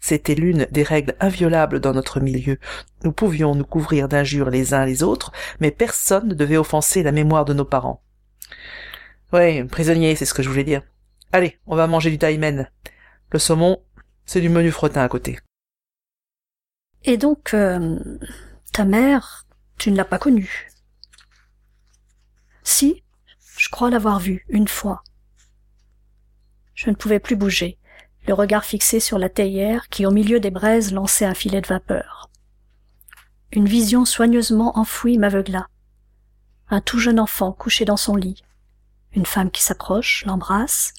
C'était 0.00 0.34
l'une 0.34 0.66
des 0.70 0.82
règles 0.82 1.14
inviolables 1.20 1.78
dans 1.78 1.92
notre 1.92 2.20
milieu. 2.20 2.58
Nous 3.04 3.12
pouvions 3.12 3.54
nous 3.54 3.66
couvrir 3.66 4.08
d'injures 4.08 4.48
les 4.48 4.72
uns 4.72 4.86
les 4.86 5.02
autres, 5.02 5.30
mais 5.60 5.70
personne 5.70 6.28
ne 6.28 6.34
devait 6.34 6.56
offenser 6.56 7.02
la 7.02 7.12
mémoire 7.12 7.44
de 7.44 7.52
nos 7.52 7.66
parents. 7.66 8.02
Oui, 9.32 9.62
prisonnier, 9.64 10.16
c'est 10.16 10.24
ce 10.24 10.34
que 10.34 10.42
je 10.42 10.48
voulais 10.48 10.64
dire. 10.64 10.82
Allez, 11.32 11.58
on 11.66 11.76
va 11.76 11.86
manger 11.86 12.10
du 12.10 12.18
taimen. 12.18 12.70
Le 13.30 13.38
saumon, 13.38 13.82
c'est 14.24 14.40
du 14.40 14.48
menu 14.48 14.70
fretin 14.70 15.02
à 15.02 15.08
côté. 15.08 15.38
Et 17.04 17.16
donc, 17.16 17.54
euh, 17.54 17.98
ta 18.72 18.84
mère, 18.84 19.46
tu 19.78 19.90
ne 19.90 19.96
l'as 19.96 20.04
pas 20.04 20.18
connue 20.18 20.68
Si, 22.62 23.02
je 23.56 23.68
crois 23.68 23.90
l'avoir 23.90 24.18
vue 24.18 24.44
une 24.48 24.68
fois. 24.68 25.02
Je 26.74 26.90
ne 26.90 26.94
pouvais 26.94 27.20
plus 27.20 27.36
bouger 27.36 27.78
le 28.26 28.34
regard 28.34 28.64
fixé 28.64 29.00
sur 29.00 29.18
la 29.18 29.28
théière 29.28 29.88
qui 29.88 30.06
au 30.06 30.10
milieu 30.10 30.40
des 30.40 30.50
braises 30.50 30.92
lançait 30.92 31.24
un 31.24 31.34
filet 31.34 31.60
de 31.60 31.66
vapeur. 31.66 32.30
Une 33.52 33.66
vision 33.66 34.04
soigneusement 34.04 34.78
enfouie 34.78 35.18
m'aveugla. 35.18 35.66
Un 36.68 36.80
tout 36.80 36.98
jeune 36.98 37.18
enfant 37.18 37.52
couché 37.52 37.84
dans 37.84 37.96
son 37.96 38.14
lit, 38.14 38.44
une 39.12 39.26
femme 39.26 39.50
qui 39.50 39.62
s'approche, 39.62 40.24
l'embrasse, 40.26 40.94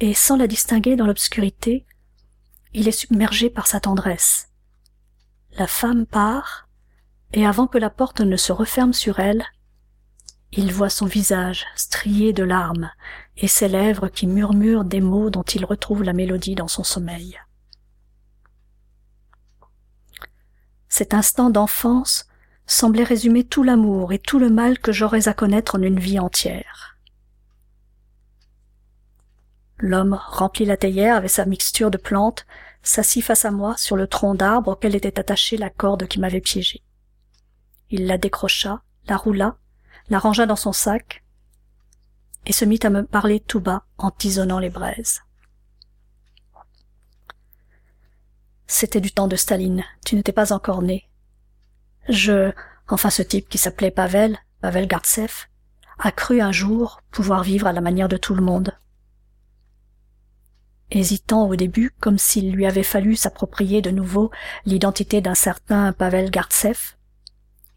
et 0.00 0.14
sans 0.14 0.36
la 0.36 0.46
distinguer 0.46 0.96
dans 0.96 1.06
l'obscurité, 1.06 1.86
il 2.72 2.88
est 2.88 2.92
submergé 2.92 3.50
par 3.50 3.66
sa 3.66 3.80
tendresse. 3.80 4.50
La 5.52 5.66
femme 5.66 6.06
part, 6.06 6.68
et 7.32 7.46
avant 7.46 7.66
que 7.66 7.78
la 7.78 7.90
porte 7.90 8.20
ne 8.20 8.36
se 8.36 8.52
referme 8.52 8.92
sur 8.92 9.18
elle, 9.18 9.44
il 10.52 10.72
voit 10.72 10.90
son 10.90 11.06
visage 11.06 11.66
strié 11.76 12.32
de 12.32 12.42
larmes 12.42 12.90
et 13.36 13.48
ses 13.48 13.68
lèvres 13.68 14.08
qui 14.08 14.26
murmurent 14.26 14.84
des 14.84 15.00
mots 15.00 15.30
dont 15.30 15.42
il 15.42 15.64
retrouve 15.64 16.02
la 16.02 16.12
mélodie 16.12 16.54
dans 16.54 16.68
son 16.68 16.84
sommeil. 16.84 17.38
Cet 20.88 21.12
instant 21.12 21.50
d'enfance 21.50 22.26
semblait 22.66 23.04
résumer 23.04 23.44
tout 23.44 23.62
l'amour 23.62 24.12
et 24.12 24.18
tout 24.18 24.38
le 24.38 24.50
mal 24.50 24.78
que 24.78 24.92
j'aurais 24.92 25.28
à 25.28 25.34
connaître 25.34 25.76
en 25.76 25.82
une 25.82 26.00
vie 26.00 26.18
entière. 26.18 26.97
L'homme 29.78 30.20
remplit 30.28 30.64
la 30.64 30.76
théière 30.76 31.16
avec 31.16 31.30
sa 31.30 31.44
mixture 31.44 31.90
de 31.90 31.98
plantes, 31.98 32.46
s'assit 32.82 33.24
face 33.24 33.44
à 33.44 33.50
moi 33.50 33.76
sur 33.76 33.96
le 33.96 34.06
tronc 34.06 34.34
d'arbre 34.34 34.72
auquel 34.72 34.96
était 34.96 35.18
attachée 35.18 35.56
la 35.56 35.70
corde 35.70 36.06
qui 36.06 36.18
m'avait 36.20 36.40
piégé. 36.40 36.82
Il 37.90 38.06
la 38.06 38.18
décrocha, 38.18 38.82
la 39.06 39.16
roula, 39.16 39.56
la 40.10 40.18
rangea 40.18 40.46
dans 40.46 40.56
son 40.56 40.72
sac, 40.72 41.24
et 42.46 42.52
se 42.52 42.64
mit 42.64 42.80
à 42.82 42.90
me 42.90 43.04
parler 43.04 43.40
tout 43.40 43.60
bas 43.60 43.84
en 43.98 44.10
tisonnant 44.10 44.58
les 44.58 44.70
braises. 44.70 45.22
C'était 48.66 49.00
du 49.00 49.12
temps 49.12 49.28
de 49.28 49.36
Staline, 49.36 49.84
tu 50.04 50.14
n'étais 50.14 50.32
pas 50.32 50.52
encore 50.52 50.82
né. 50.82 51.08
Je, 52.08 52.52
enfin 52.88 53.10
ce 53.10 53.22
type 53.22 53.48
qui 53.48 53.58
s'appelait 53.58 53.90
Pavel, 53.90 54.38
Pavel 54.60 54.86
Gartsev, 54.86 55.46
a 55.98 56.12
cru 56.12 56.40
un 56.40 56.52
jour 56.52 57.00
pouvoir 57.10 57.42
vivre 57.42 57.66
à 57.66 57.72
la 57.72 57.80
manière 57.80 58.08
de 58.08 58.16
tout 58.16 58.34
le 58.34 58.42
monde. 58.42 58.76
Hésitant 60.90 61.46
au 61.48 61.56
début, 61.56 61.94
comme 62.00 62.18
s'il 62.18 62.52
lui 62.52 62.66
avait 62.66 62.82
fallu 62.82 63.14
s'approprier 63.14 63.82
de 63.82 63.90
nouveau 63.90 64.30
l'identité 64.64 65.20
d'un 65.20 65.34
certain 65.34 65.92
Pavel 65.92 66.30
Gartsev, 66.30 66.96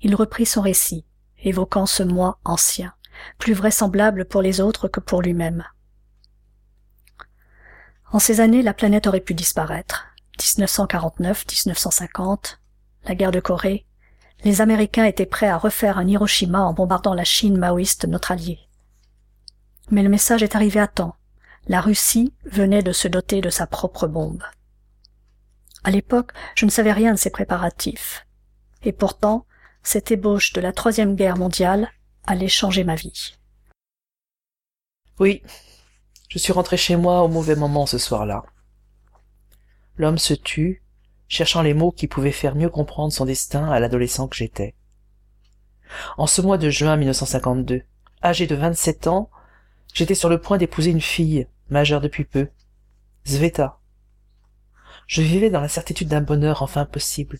il 0.01 0.15
reprit 0.15 0.45
son 0.45 0.61
récit, 0.61 1.05
évoquant 1.43 1.85
ce 1.85 2.03
moi 2.03 2.39
ancien 2.45 2.93
plus 3.37 3.53
vraisemblable 3.53 4.25
pour 4.25 4.41
les 4.41 4.61
autres 4.61 4.87
que 4.87 4.99
pour 4.99 5.21
lui-même. 5.21 5.63
En 8.11 8.19
ces 8.19 8.39
années, 8.39 8.61
la 8.61 8.73
planète 8.73 9.07
aurait 9.07 9.21
pu 9.21 9.33
disparaître. 9.33 10.07
1949, 10.57 11.45
1950, 11.65 12.59
la 13.05 13.15
guerre 13.15 13.31
de 13.31 13.39
Corée, 13.39 13.85
les 14.43 14.59
Américains 14.59 15.05
étaient 15.05 15.27
prêts 15.27 15.47
à 15.47 15.57
refaire 15.57 15.99
un 15.99 16.07
Hiroshima 16.07 16.61
en 16.61 16.73
bombardant 16.73 17.13
la 17.13 17.23
Chine 17.23 17.57
maoïste, 17.57 18.05
notre 18.05 18.31
allié. 18.31 18.59
Mais 19.91 20.01
le 20.01 20.09
message 20.09 20.41
est 20.41 20.55
arrivé 20.55 20.79
à 20.79 20.87
temps. 20.87 21.15
La 21.67 21.81
Russie 21.81 22.33
venait 22.45 22.83
de 22.83 22.91
se 22.91 23.07
doter 23.07 23.41
de 23.41 23.49
sa 23.49 23.67
propre 23.67 24.07
bombe. 24.07 24.43
À 25.83 25.91
l'époque, 25.91 26.31
je 26.55 26.65
ne 26.65 26.71
savais 26.71 26.91
rien 26.91 27.13
de 27.13 27.19
ces 27.19 27.29
préparatifs. 27.29 28.25
Et 28.83 28.91
pourtant, 28.91 29.45
cette 29.83 30.11
ébauche 30.11 30.53
de 30.53 30.61
la 30.61 30.73
troisième 30.73 31.15
guerre 31.15 31.37
mondiale 31.37 31.91
allait 32.25 32.47
changer 32.47 32.83
ma 32.83 32.95
vie. 32.95 33.35
Oui, 35.19 35.43
je 36.29 36.39
suis 36.39 36.53
rentré 36.53 36.77
chez 36.77 36.95
moi 36.95 37.21
au 37.21 37.27
mauvais 37.27 37.55
moment 37.55 37.85
ce 37.85 37.97
soir-là. 37.97 38.43
L'homme 39.97 40.17
se 40.17 40.33
tut, 40.33 40.81
cherchant 41.27 41.61
les 41.61 41.73
mots 41.73 41.91
qui 41.91 42.07
pouvaient 42.07 42.31
faire 42.31 42.55
mieux 42.55 42.69
comprendre 42.69 43.13
son 43.13 43.25
destin 43.25 43.69
à 43.69 43.79
l'adolescent 43.79 44.27
que 44.27 44.35
j'étais. 44.35 44.75
En 46.17 46.27
ce 46.27 46.41
mois 46.41 46.57
de 46.57 46.69
juin 46.69 46.97
1952, 46.97 47.83
âgé 48.23 48.47
de 48.47 48.55
vingt-sept 48.55 49.07
ans, 49.07 49.29
j'étais 49.93 50.15
sur 50.15 50.29
le 50.29 50.39
point 50.39 50.57
d'épouser 50.57 50.91
une 50.91 51.01
fille, 51.01 51.47
majeure 51.69 52.01
depuis 52.01 52.23
peu, 52.23 52.47
Zveta. 53.27 53.79
Je 55.07 55.21
vivais 55.21 55.49
dans 55.49 55.61
la 55.61 55.67
certitude 55.67 56.07
d'un 56.07 56.21
bonheur 56.21 56.61
enfin 56.61 56.85
possible, 56.85 57.39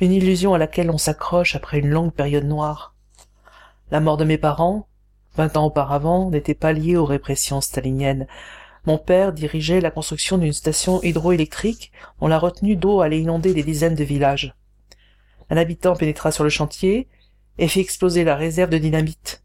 une 0.00 0.12
illusion 0.12 0.54
à 0.54 0.58
laquelle 0.58 0.90
on 0.90 0.98
s'accroche 0.98 1.54
après 1.54 1.78
une 1.78 1.90
longue 1.90 2.12
période 2.12 2.44
noire. 2.44 2.94
La 3.90 4.00
mort 4.00 4.16
de 4.16 4.24
mes 4.24 4.38
parents, 4.38 4.88
vingt 5.36 5.56
ans 5.56 5.66
auparavant, 5.66 6.30
n'était 6.30 6.54
pas 6.54 6.72
liée 6.72 6.96
aux 6.96 7.04
répressions 7.04 7.60
staliniennes. 7.60 8.26
Mon 8.86 8.98
père 8.98 9.32
dirigeait 9.32 9.80
la 9.80 9.90
construction 9.90 10.38
d'une 10.38 10.52
station 10.52 11.02
hydroélectrique 11.02 11.92
dont 12.20 12.28
la 12.28 12.38
retenue 12.38 12.76
d'eau 12.76 13.00
allait 13.00 13.20
inonder 13.20 13.54
des 13.54 13.62
dizaines 13.62 13.94
de 13.94 14.04
villages. 14.04 14.54
Un 15.50 15.56
habitant 15.56 15.94
pénétra 15.94 16.32
sur 16.32 16.44
le 16.44 16.50
chantier 16.50 17.08
et 17.58 17.68
fit 17.68 17.80
exploser 17.80 18.24
la 18.24 18.36
réserve 18.36 18.70
de 18.70 18.78
dynamite. 18.78 19.42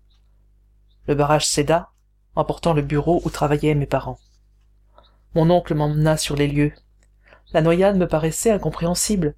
Le 1.07 1.15
barrage 1.15 1.45
céda, 1.45 1.89
emportant 2.37 2.73
le 2.73 2.83
bureau 2.83 3.19
où 3.25 3.29
travaillaient 3.31 3.73
mes 3.73 3.87
parents. 3.87 4.19
Mon 5.33 5.49
oncle 5.49 5.73
m'emmena 5.73 6.17
sur 6.17 6.35
les 6.35 6.47
lieux. 6.47 6.71
La 7.51 7.61
noyade 7.61 7.97
me 7.97 8.07
paraissait 8.07 8.51
incompréhensible. 8.51 9.35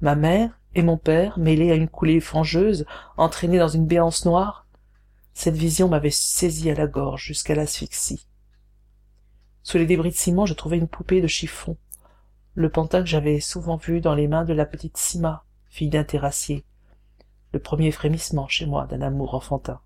Ma 0.00 0.14
mère 0.14 0.58
et 0.74 0.82
mon 0.82 0.96
père, 0.96 1.38
mêlés 1.38 1.70
à 1.70 1.74
une 1.74 1.88
coulée 1.88 2.20
fangeuse, 2.20 2.86
entraînés 3.18 3.58
dans 3.58 3.68
une 3.68 3.86
béance 3.86 4.24
noire, 4.24 4.66
cette 5.34 5.56
vision 5.56 5.88
m'avait 5.88 6.10
saisi 6.10 6.70
à 6.70 6.74
la 6.74 6.86
gorge 6.86 7.22
jusqu'à 7.22 7.54
l'asphyxie. 7.54 8.26
Sous 9.62 9.76
les 9.76 9.86
débris 9.86 10.10
de 10.10 10.16
ciment, 10.16 10.46
je 10.46 10.54
trouvais 10.54 10.78
une 10.78 10.88
poupée 10.88 11.20
de 11.20 11.26
chiffon, 11.26 11.76
le 12.54 12.70
pantin 12.70 13.00
que 13.00 13.08
j'avais 13.08 13.40
souvent 13.40 13.76
vu 13.76 14.00
dans 14.00 14.14
les 14.14 14.26
mains 14.26 14.44
de 14.44 14.54
la 14.54 14.64
petite 14.64 14.96
Sima, 14.96 15.44
fille 15.68 15.90
d'un 15.90 16.04
terrassier, 16.04 16.64
le 17.52 17.58
premier 17.58 17.92
frémissement 17.92 18.48
chez 18.48 18.64
moi 18.64 18.86
d'un 18.86 19.02
amour 19.02 19.34
enfantin. 19.34 19.80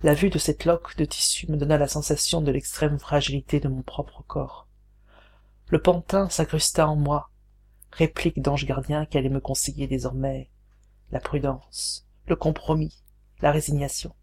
La 0.00 0.14
vue 0.14 0.30
de 0.30 0.38
cette 0.38 0.64
loque 0.64 0.96
de 0.96 1.04
tissu 1.04 1.50
me 1.50 1.56
donna 1.56 1.76
la 1.76 1.88
sensation 1.88 2.40
de 2.40 2.52
l'extrême 2.52 3.00
fragilité 3.00 3.58
de 3.58 3.66
mon 3.66 3.82
propre 3.82 4.22
corps. 4.28 4.68
Le 5.66 5.82
pantin 5.82 6.28
s'incrusta 6.28 6.88
en 6.88 6.94
moi, 6.94 7.30
réplique 7.90 8.40
d'ange 8.40 8.64
gardien 8.64 9.06
qui 9.06 9.18
allait 9.18 9.28
me 9.28 9.40
conseiller 9.40 9.88
désormais 9.88 10.50
la 11.10 11.18
prudence, 11.18 12.06
le 12.28 12.36
compromis, 12.36 13.02
la 13.40 13.50
résignation. 13.50 14.14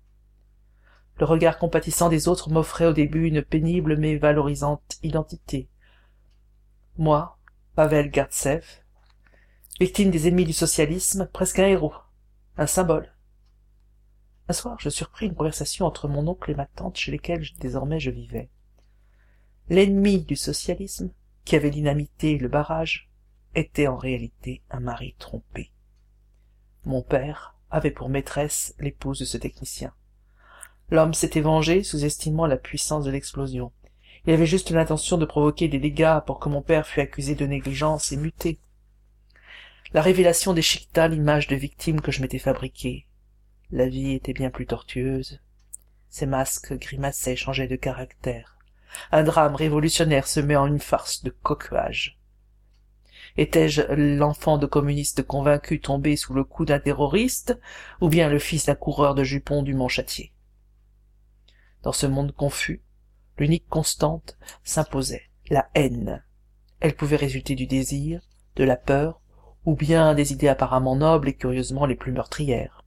Le 1.20 1.26
regard 1.26 1.58
compatissant 1.58 2.08
des 2.08 2.30
autres 2.30 2.50
m'offrait 2.50 2.88
au 2.88 2.94
début 2.94 3.28
une 3.28 3.42
pénible 3.42 3.98
mais 3.98 4.16
valorisante 4.16 4.98
identité. 5.04 5.68
Moi, 6.98 7.38
Pavel 7.76 8.12
Gartsev, 8.12 8.66
victime 9.82 10.10
des 10.10 10.30
ennemis 10.30 10.46
du 10.46 10.54
socialisme, 10.54 11.28
presque 11.34 11.60
un 11.60 11.68
héros, 11.68 11.94
un 12.58 12.68
symbole. 12.68 13.15
Un 14.48 14.54
soir, 14.54 14.78
je 14.80 14.90
surpris 14.90 15.26
une 15.26 15.36
conversation 15.36 15.86
entre 15.86 16.08
mon 16.08 16.28
oncle 16.28 16.52
et 16.52 16.56
ma 16.56 16.68
tante 16.68 16.98
chez 16.98 17.12
lesquels 17.12 17.46
désormais 17.60 18.00
je 18.00 18.12
vivais. 18.12 18.50
L'ennemi 19.70 20.22
du 20.22 20.36
socialisme, 20.36 21.12
qui 21.44 21.56
avait 21.56 21.72
dynamité 21.72 22.38
le 22.38 22.48
barrage, 22.48 23.10
était 23.56 23.88
en 23.88 23.98
réalité 23.98 24.62
un 24.70 24.80
mari 24.80 25.16
trompé. 25.18 25.72
Mon 26.86 27.02
père 27.02 27.56
avait 27.72 27.92
pour 27.92 28.10
maîtresse 28.10 28.76
l'épouse 28.80 29.20
de 29.20 29.26
ce 29.26 29.38
technicien. 29.38 29.94
L'homme 30.92 31.16
s'était 31.16 31.42
vengé, 31.42 31.82
sous-estimant 31.82 32.46
la 32.46 32.58
puissance 32.58 33.06
de 33.06 33.12
l'explosion. 33.12 33.72
Il 34.28 34.34
avait 34.34 34.46
juste 34.46 34.70
l'intention 34.70 35.18
de 35.18 35.26
provoquer 35.26 35.68
des 35.68 35.80
dégâts 35.80 36.20
pour 36.28 36.40
que 36.40 36.50
mon 36.50 36.62
père 36.62 36.86
fût 36.86 37.02
accusé 37.02 37.34
de 37.34 37.48
négligence 37.48 38.12
et 38.12 38.18
muté. 38.18 38.60
La 39.94 40.02
révélation 40.02 40.54
déchiqueta 40.54 41.08
l'image 41.08 41.48
de 41.48 41.56
victime 41.56 42.02
que 42.02 42.12
je 42.12 42.22
m'étais 42.22 42.40
fabriquée. 42.40 43.08
La 43.72 43.88
vie 43.88 44.12
était 44.12 44.34
bien 44.34 44.52
plus 44.52 44.68
tortueuse. 44.68 45.40
Ces 46.10 46.28
masques 46.28 46.74
grimaçaient, 46.74 47.36
changeaient 47.36 47.68
de 47.68 47.76
caractère. 47.76 48.58
Un 49.12 49.24
drame 49.24 49.56
révolutionnaire 49.56 50.28
se 50.28 50.40
met 50.40 50.56
en 50.56 50.68
une 50.68 50.80
farce 50.80 51.24
de 51.24 51.32
coquage. 51.32 52.20
Étais-je 53.38 53.82
l'enfant 53.92 54.58
de 54.58 54.66
communistes 54.66 55.24
convaincus 55.24 55.82
tombé 55.82 56.16
sous 56.16 56.34
le 56.34 56.44
coup 56.44 56.64
d'un 56.64 56.80
terroriste, 56.80 57.60
ou 58.00 58.08
bien 58.08 58.30
le 58.30 58.40
fils 58.40 58.68
d'un 58.68 58.76
coureur 58.76 59.16
de 59.16 59.24
jupons 59.24 59.64
du 59.64 59.74
Mont-Châtier 59.74 60.32
Dans 61.82 61.92
ce 61.92 62.06
monde 62.06 62.34
confus, 62.34 62.82
l'unique 63.38 63.68
constante 63.68 64.38
s'imposait, 64.64 65.30
la 65.50 65.68
haine. 65.74 66.24
Elle 66.80 66.96
pouvait 66.96 67.18
résulter 67.18 67.56
du 67.56 67.68
désir, 67.68 68.22
de 68.56 68.64
la 68.64 68.78
peur, 68.78 69.20
ou 69.66 69.76
bien 69.76 70.14
des 70.14 70.32
idées 70.32 70.48
apparemment 70.48 70.96
nobles 70.96 71.30
et 71.30 71.36
curieusement 71.36 71.88
les 71.88 71.96
plus 71.96 72.12
meurtrières. 72.12 72.85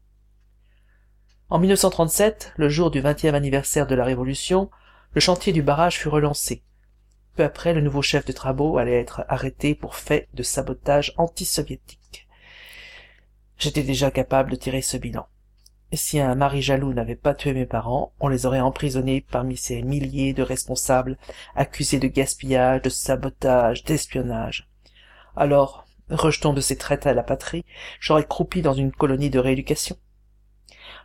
En 1.50 1.58
1937, 1.58 2.54
le 2.56 2.68
jour 2.68 2.90
du 2.90 3.00
vingtième 3.00 3.34
anniversaire 3.34 3.86
de 3.86 3.94
la 3.94 4.04
Révolution, 4.04 4.70
le 5.14 5.20
chantier 5.20 5.52
du 5.52 5.62
barrage 5.62 5.98
fut 5.98 6.08
relancé, 6.08 6.62
peu 7.38 7.44
après, 7.44 7.72
le 7.72 7.80
nouveau 7.80 8.02
chef 8.02 8.24
de 8.24 8.32
travaux 8.32 8.78
allait 8.78 9.00
être 9.00 9.24
arrêté 9.28 9.76
pour 9.76 9.94
fait 9.94 10.26
de 10.34 10.42
sabotage 10.42 11.14
anti-soviétique. 11.18 12.26
J'étais 13.58 13.84
déjà 13.84 14.10
capable 14.10 14.50
de 14.50 14.56
tirer 14.56 14.82
ce 14.82 14.96
bilan. 14.96 15.28
Si 15.92 16.18
un 16.18 16.34
mari 16.34 16.62
jaloux 16.62 16.92
n'avait 16.92 17.14
pas 17.14 17.34
tué 17.34 17.52
mes 17.52 17.64
parents, 17.64 18.12
on 18.18 18.26
les 18.26 18.44
aurait 18.44 18.58
emprisonnés 18.58 19.24
parmi 19.30 19.56
ces 19.56 19.82
milliers 19.82 20.32
de 20.32 20.42
responsables 20.42 21.16
accusés 21.54 22.00
de 22.00 22.08
gaspillage, 22.08 22.82
de 22.82 22.90
sabotage, 22.90 23.84
d'espionnage. 23.84 24.68
Alors, 25.36 25.86
rejetant 26.10 26.52
de 26.52 26.60
ces 26.60 26.76
traites 26.76 27.06
à 27.06 27.14
la 27.14 27.22
patrie, 27.22 27.64
j'aurais 28.00 28.26
croupi 28.26 28.62
dans 28.62 28.74
une 28.74 28.90
colonie 28.90 29.30
de 29.30 29.38
rééducation. 29.38 29.96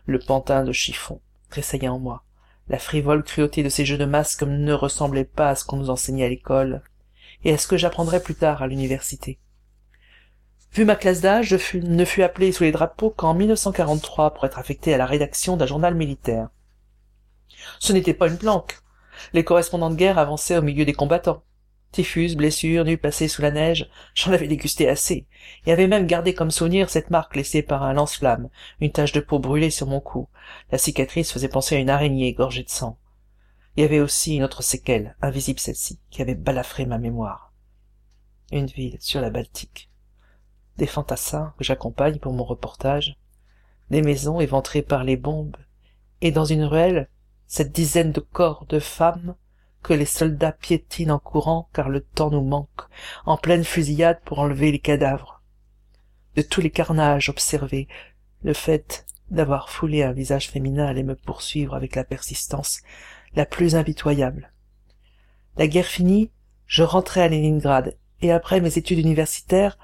Le 0.06 0.18
pantin 0.18 0.64
de 0.64 0.72
chiffon 0.72 1.20
tressaillait 1.50 1.88
en 1.88 1.98
moi. 1.98 2.24
La 2.68 2.78
frivole 2.78 3.22
cruauté 3.22 3.62
de 3.62 3.68
ces 3.68 3.84
jeux 3.84 3.98
de 3.98 4.04
masques 4.04 4.42
ne 4.42 4.72
ressemblait 4.72 5.24
pas 5.24 5.50
à 5.50 5.54
ce 5.54 5.64
qu'on 5.64 5.76
nous 5.76 5.90
enseignait 5.90 6.24
à 6.24 6.28
l'école, 6.28 6.82
et 7.44 7.52
à 7.52 7.58
ce 7.58 7.66
que 7.66 7.76
j'apprendrais 7.76 8.22
plus 8.22 8.34
tard 8.34 8.62
à 8.62 8.66
l'université. 8.66 9.38
Vu 10.72 10.84
ma 10.84 10.96
classe 10.96 11.20
d'âge, 11.20 11.56
je 11.56 11.78
ne 11.78 12.04
fus 12.04 12.22
appelé 12.22 12.50
sous 12.50 12.64
les 12.64 12.72
drapeaux 12.72 13.10
qu'en 13.10 13.34
1943 13.34 14.34
pour 14.34 14.44
être 14.44 14.58
affecté 14.58 14.92
à 14.92 14.98
la 14.98 15.06
rédaction 15.06 15.56
d'un 15.56 15.66
journal 15.66 15.94
militaire. 15.94 16.48
Ce 17.78 17.92
n'était 17.92 18.14
pas 18.14 18.28
une 18.28 18.38
planque. 18.38 18.78
Les 19.32 19.44
correspondants 19.44 19.90
de 19.90 19.94
guerre 19.94 20.18
avançaient 20.18 20.58
au 20.58 20.62
milieu 20.62 20.84
des 20.84 20.92
combattants. 20.92 21.42
Typhus, 21.94 22.34
blessures, 22.34 22.84
nuits 22.84 22.96
passées 22.96 23.28
sous 23.28 23.40
la 23.40 23.52
neige, 23.52 23.88
j'en 24.16 24.32
avais 24.32 24.48
dégusté 24.48 24.88
assez, 24.88 25.28
et 25.64 25.70
avais 25.70 25.86
même 25.86 26.08
gardé 26.08 26.34
comme 26.34 26.50
souvenir 26.50 26.90
cette 26.90 27.10
marque 27.10 27.36
laissée 27.36 27.62
par 27.62 27.84
un 27.84 27.92
lance-flamme, 27.92 28.48
une 28.80 28.90
tache 28.90 29.12
de 29.12 29.20
peau 29.20 29.38
brûlée 29.38 29.70
sur 29.70 29.86
mon 29.86 30.00
cou. 30.00 30.28
La 30.72 30.78
cicatrice 30.78 31.30
faisait 31.30 31.46
penser 31.46 31.76
à 31.76 31.78
une 31.78 31.90
araignée 31.90 32.32
gorgée 32.32 32.64
de 32.64 32.68
sang. 32.68 32.98
Il 33.76 33.82
y 33.82 33.84
avait 33.84 34.00
aussi 34.00 34.34
une 34.34 34.42
autre 34.42 34.60
séquelle, 34.60 35.14
invisible 35.22 35.60
celle-ci, 35.60 36.00
qui 36.10 36.20
avait 36.20 36.34
balafré 36.34 36.84
ma 36.84 36.98
mémoire. 36.98 37.52
Une 38.50 38.66
ville 38.66 38.96
sur 38.98 39.20
la 39.20 39.30
Baltique. 39.30 39.88
Des 40.78 40.88
fantassins 40.88 41.54
que 41.58 41.64
j'accompagne 41.64 42.18
pour 42.18 42.32
mon 42.32 42.44
reportage. 42.44 43.16
Des 43.90 44.02
maisons 44.02 44.40
éventrées 44.40 44.82
par 44.82 45.04
les 45.04 45.16
bombes. 45.16 45.56
Et 46.22 46.32
dans 46.32 46.44
une 46.44 46.64
ruelle, 46.64 47.08
cette 47.46 47.70
dizaine 47.70 48.10
de 48.10 48.18
corps 48.18 48.66
de 48.68 48.80
femmes 48.80 49.36
que 49.84 49.92
les 49.92 50.06
soldats 50.06 50.50
piétinent 50.50 51.14
en 51.14 51.18
courant 51.20 51.68
car 51.72 51.90
le 51.90 52.00
temps 52.00 52.30
nous 52.30 52.42
manque, 52.42 52.80
en 53.26 53.36
pleine 53.36 53.62
fusillade 53.62 54.18
pour 54.24 54.40
enlever 54.40 54.72
les 54.72 54.80
cadavres. 54.80 55.42
De 56.36 56.42
tous 56.42 56.62
les 56.62 56.70
carnages 56.70 57.28
observés, 57.28 57.86
le 58.42 58.54
fait 58.54 59.06
d'avoir 59.30 59.68
foulé 59.68 60.02
un 60.02 60.12
visage 60.12 60.50
féminin 60.50 60.86
allait 60.86 61.02
me 61.02 61.14
poursuivre 61.14 61.74
avec 61.74 61.94
la 61.94 62.02
persistance 62.02 62.80
la 63.36 63.46
plus 63.46 63.76
impitoyable. 63.76 64.52
La 65.56 65.66
guerre 65.66 65.86
finie, 65.86 66.30
je 66.66 66.82
rentrai 66.82 67.20
à 67.20 67.28
Leningrad 67.28 67.96
et 68.22 68.32
après 68.32 68.60
mes 68.60 68.78
études 68.78 68.98
universitaires, 68.98 69.78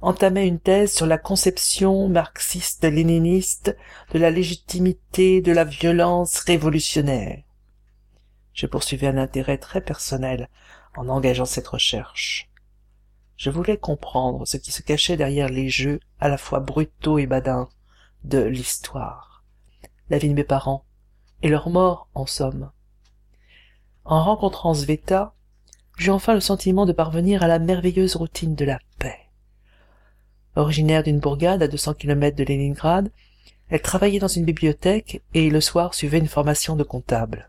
entamai 0.00 0.46
une 0.46 0.60
thèse 0.60 0.92
sur 0.92 1.06
la 1.06 1.18
conception 1.18 2.08
marxiste-léniniste 2.08 3.76
de 4.12 4.18
la 4.18 4.30
légitimité 4.30 5.40
de 5.40 5.52
la 5.52 5.64
violence 5.64 6.38
révolutionnaire. 6.40 7.42
Je 8.54 8.66
poursuivais 8.66 9.06
un 9.06 9.18
intérêt 9.18 9.58
très 9.58 9.80
personnel 9.80 10.48
en 10.96 11.08
engageant 11.08 11.44
cette 11.44 11.68
recherche. 11.68 12.50
Je 13.36 13.50
voulais 13.50 13.76
comprendre 13.76 14.46
ce 14.46 14.56
qui 14.56 14.70
se 14.70 14.82
cachait 14.82 15.16
derrière 15.16 15.48
les 15.48 15.68
jeux 15.68 16.00
à 16.20 16.28
la 16.28 16.38
fois 16.38 16.60
brutaux 16.60 17.18
et 17.18 17.26
badins 17.26 17.68
de 18.24 18.38
l'histoire, 18.38 19.42
la 20.10 20.18
vie 20.18 20.28
de 20.28 20.34
mes 20.34 20.44
parents 20.44 20.84
et 21.42 21.48
leur 21.48 21.68
mort 21.70 22.08
en 22.14 22.26
somme. 22.26 22.70
En 24.04 24.22
rencontrant 24.22 24.74
Sveta, 24.74 25.34
j'eus 25.96 26.10
enfin 26.10 26.34
le 26.34 26.40
sentiment 26.40 26.86
de 26.86 26.92
parvenir 26.92 27.42
à 27.42 27.48
la 27.48 27.58
merveilleuse 27.58 28.16
routine 28.16 28.54
de 28.54 28.64
la 28.64 28.78
paix. 28.98 29.18
Originaire 30.54 31.02
d'une 31.02 31.20
bourgade 31.20 31.62
à 31.62 31.68
deux 31.68 31.76
cents 31.76 31.94
kilomètres 31.94 32.36
de 32.36 32.44
Leningrad, 32.44 33.10
elle 33.70 33.82
travaillait 33.82 34.18
dans 34.18 34.28
une 34.28 34.44
bibliothèque 34.44 35.22
et 35.32 35.48
le 35.48 35.60
soir 35.60 35.94
suivait 35.94 36.18
une 36.18 36.28
formation 36.28 36.76
de 36.76 36.84
comptable. 36.84 37.48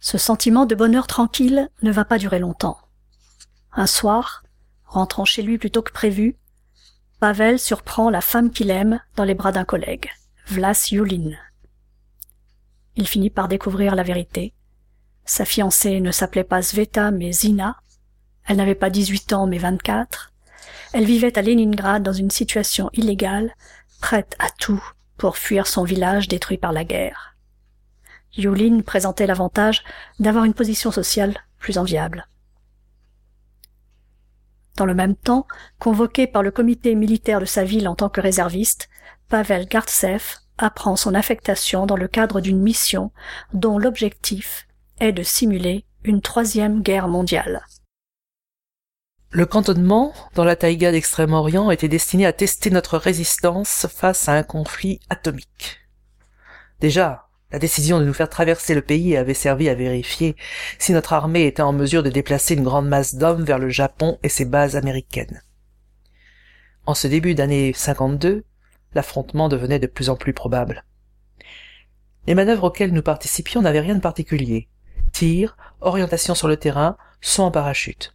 Ce 0.00 0.18
sentiment 0.18 0.66
de 0.66 0.74
bonheur 0.74 1.06
tranquille 1.06 1.68
ne 1.82 1.90
va 1.90 2.04
pas 2.04 2.18
durer 2.18 2.38
longtemps. 2.38 2.78
Un 3.72 3.86
soir, 3.86 4.44
rentrant 4.84 5.24
chez 5.24 5.42
lui 5.42 5.58
plus 5.58 5.70
tôt 5.70 5.82
que 5.82 5.92
prévu, 5.92 6.36
Pavel 7.20 7.58
surprend 7.58 8.10
la 8.10 8.20
femme 8.20 8.50
qu'il 8.50 8.70
aime 8.70 9.00
dans 9.16 9.24
les 9.24 9.34
bras 9.34 9.50
d'un 9.50 9.64
collègue, 9.64 10.08
Vlas 10.46 10.88
Yulin. 10.92 11.36
Il 12.94 13.08
finit 13.08 13.30
par 13.30 13.48
découvrir 13.48 13.94
la 13.96 14.04
vérité. 14.04 14.54
Sa 15.24 15.44
fiancée 15.44 16.00
ne 16.00 16.12
s'appelait 16.12 16.44
pas 16.44 16.62
Sveta 16.62 17.10
mais 17.10 17.32
Zina. 17.32 17.76
Elle 18.46 18.56
n'avait 18.56 18.74
pas 18.74 18.90
18 18.90 19.32
ans 19.32 19.46
mais 19.46 19.58
24. 19.58 20.32
Elle 20.92 21.04
vivait 21.04 21.36
à 21.36 21.42
Leningrad 21.42 22.02
dans 22.02 22.12
une 22.12 22.30
situation 22.30 22.88
illégale, 22.92 23.54
prête 24.00 24.36
à 24.38 24.48
tout 24.58 24.82
pour 25.16 25.36
fuir 25.36 25.66
son 25.66 25.82
village 25.84 26.28
détruit 26.28 26.56
par 26.56 26.72
la 26.72 26.84
guerre. 26.84 27.27
Yulin 28.36 28.80
présentait 28.80 29.26
l'avantage 29.26 29.82
d'avoir 30.18 30.44
une 30.44 30.54
position 30.54 30.90
sociale 30.90 31.36
plus 31.58 31.78
enviable. 31.78 32.28
Dans 34.76 34.86
le 34.86 34.94
même 34.94 35.16
temps, 35.16 35.46
convoqué 35.80 36.26
par 36.26 36.42
le 36.42 36.52
comité 36.52 36.94
militaire 36.94 37.40
de 37.40 37.44
sa 37.44 37.64
ville 37.64 37.88
en 37.88 37.96
tant 37.96 38.08
que 38.08 38.20
réserviste, 38.20 38.88
Pavel 39.28 39.66
Gartsev 39.66 40.38
apprend 40.56 40.96
son 40.96 41.14
affectation 41.14 41.86
dans 41.86 41.96
le 41.96 42.08
cadre 42.08 42.40
d'une 42.40 42.60
mission 42.60 43.10
dont 43.52 43.78
l'objectif 43.78 44.66
est 45.00 45.12
de 45.12 45.22
simuler 45.22 45.84
une 46.04 46.20
troisième 46.20 46.82
guerre 46.82 47.08
mondiale. 47.08 47.64
Le 49.30 49.46
cantonnement 49.46 50.14
dans 50.34 50.44
la 50.44 50.56
taïga 50.56 50.90
d'Extrême-Orient 50.90 51.70
était 51.70 51.88
destiné 51.88 52.24
à 52.24 52.32
tester 52.32 52.70
notre 52.70 52.96
résistance 52.96 53.86
face 53.94 54.28
à 54.28 54.32
un 54.32 54.42
conflit 54.42 55.00
atomique. 55.10 55.80
Déjà, 56.80 57.27
la 57.50 57.58
décision 57.58 57.98
de 57.98 58.04
nous 58.04 58.12
faire 58.12 58.28
traverser 58.28 58.74
le 58.74 58.82
pays 58.82 59.16
avait 59.16 59.34
servi 59.34 59.68
à 59.68 59.74
vérifier 59.74 60.36
si 60.78 60.92
notre 60.92 61.14
armée 61.14 61.46
était 61.46 61.62
en 61.62 61.72
mesure 61.72 62.02
de 62.02 62.10
déplacer 62.10 62.54
une 62.54 62.64
grande 62.64 62.88
masse 62.88 63.14
d'hommes 63.14 63.44
vers 63.44 63.58
le 63.58 63.70
Japon 63.70 64.18
et 64.22 64.28
ses 64.28 64.44
bases 64.44 64.76
américaines. 64.76 65.42
En 66.84 66.94
ce 66.94 67.06
début 67.06 67.34
d'année 67.34 67.72
52, 67.72 68.44
l'affrontement 68.94 69.48
devenait 69.48 69.78
de 69.78 69.86
plus 69.86 70.10
en 70.10 70.16
plus 70.16 70.32
probable. 70.32 70.84
Les 72.26 72.34
manœuvres 72.34 72.64
auxquelles 72.64 72.92
nous 72.92 73.02
participions 73.02 73.62
n'avaient 73.62 73.80
rien 73.80 73.94
de 73.94 74.00
particulier. 74.00 74.68
Tir, 75.12 75.56
orientation 75.80 76.34
sur 76.34 76.48
le 76.48 76.56
terrain, 76.58 76.96
saut 77.20 77.42
en 77.42 77.50
parachute. 77.50 78.14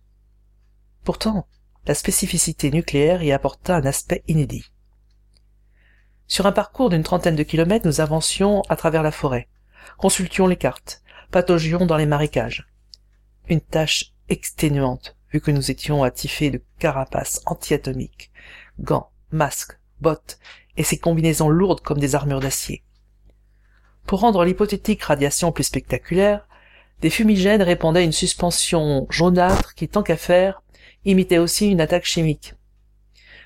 Pourtant, 1.04 1.48
la 1.86 1.96
spécificité 1.96 2.72
nucléaire 2.72 3.24
y 3.24 3.32
apporta 3.32 3.76
un 3.76 3.86
aspect 3.86 4.24
inédit. 4.28 4.73
Sur 6.28 6.46
un 6.46 6.52
parcours 6.52 6.90
d'une 6.90 7.04
trentaine 7.04 7.36
de 7.36 7.44
kilomètres, 7.44 7.86
nous 7.86 8.02
avancions 8.02 8.62
à 8.70 8.76
travers 8.76 9.04
la 9.04 9.12
forêt, 9.12 9.48
consultions 9.98 10.48
les 10.48 10.56
cartes, 10.56 11.02
pataugions 11.32 11.86
dans 11.86 11.98
les 11.98 12.06
marécages. 12.06 12.68
Une 13.50 13.62
tâche 13.62 14.14
exténuante, 14.30 15.16
vu 15.32 15.42
que 15.42 15.52
nous 15.52 15.72
étions 15.72 16.04
attifés 16.04 16.50
de 16.50 16.64
carapaces 16.80 17.42
antiatomiques, 17.46 18.32
gants, 18.80 19.10
masques, 19.32 19.78
bottes 20.00 20.40
et 20.78 20.84
ces 20.84 20.98
combinaisons 20.98 21.50
lourdes 21.50 21.82
comme 21.82 22.00
des 22.00 22.16
armures 22.16 22.40
d'acier. 22.40 22.84
Pour 24.06 24.22
rendre 24.22 24.44
l'hypothétique 24.44 25.04
radiation 25.04 25.52
plus 25.52 25.64
spectaculaire, 25.64 26.48
des 27.02 27.10
fumigènes 27.10 27.62
répandaient 27.62 28.06
une 28.06 28.12
suspension 28.12 29.08
jaunâtre 29.10 29.76
qui, 29.76 29.88
tant 29.88 30.04
qu'à 30.04 30.18
faire, 30.18 30.62
imitait 31.06 31.38
aussi 31.38 31.70
une 31.70 31.82
attaque 31.82 32.06
chimique. 32.06 32.54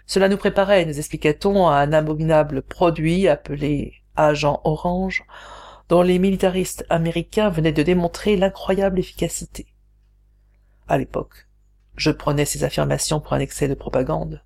Cela 0.07 0.29
nous 0.29 0.37
préparait, 0.37 0.85
nous 0.85 0.97
expliquait-on, 0.97 1.67
à 1.67 1.75
un 1.75 1.91
abominable 1.91 2.61
produit 2.61 3.27
appelé 3.27 3.93
agent 4.15 4.61
orange, 4.63 5.25
dont 5.89 6.01
les 6.01 6.17
militaristes 6.17 6.85
américains 6.89 7.49
venaient 7.49 7.73
de 7.73 7.83
démontrer 7.83 8.37
l'incroyable 8.37 8.99
efficacité. 8.99 9.67
À 10.87 10.97
l'époque, 10.97 11.47
je 11.97 12.11
prenais 12.11 12.45
ces 12.45 12.63
affirmations 12.63 13.19
pour 13.19 13.33
un 13.33 13.39
excès 13.39 13.67
de 13.67 13.73
propagande, 13.73 14.41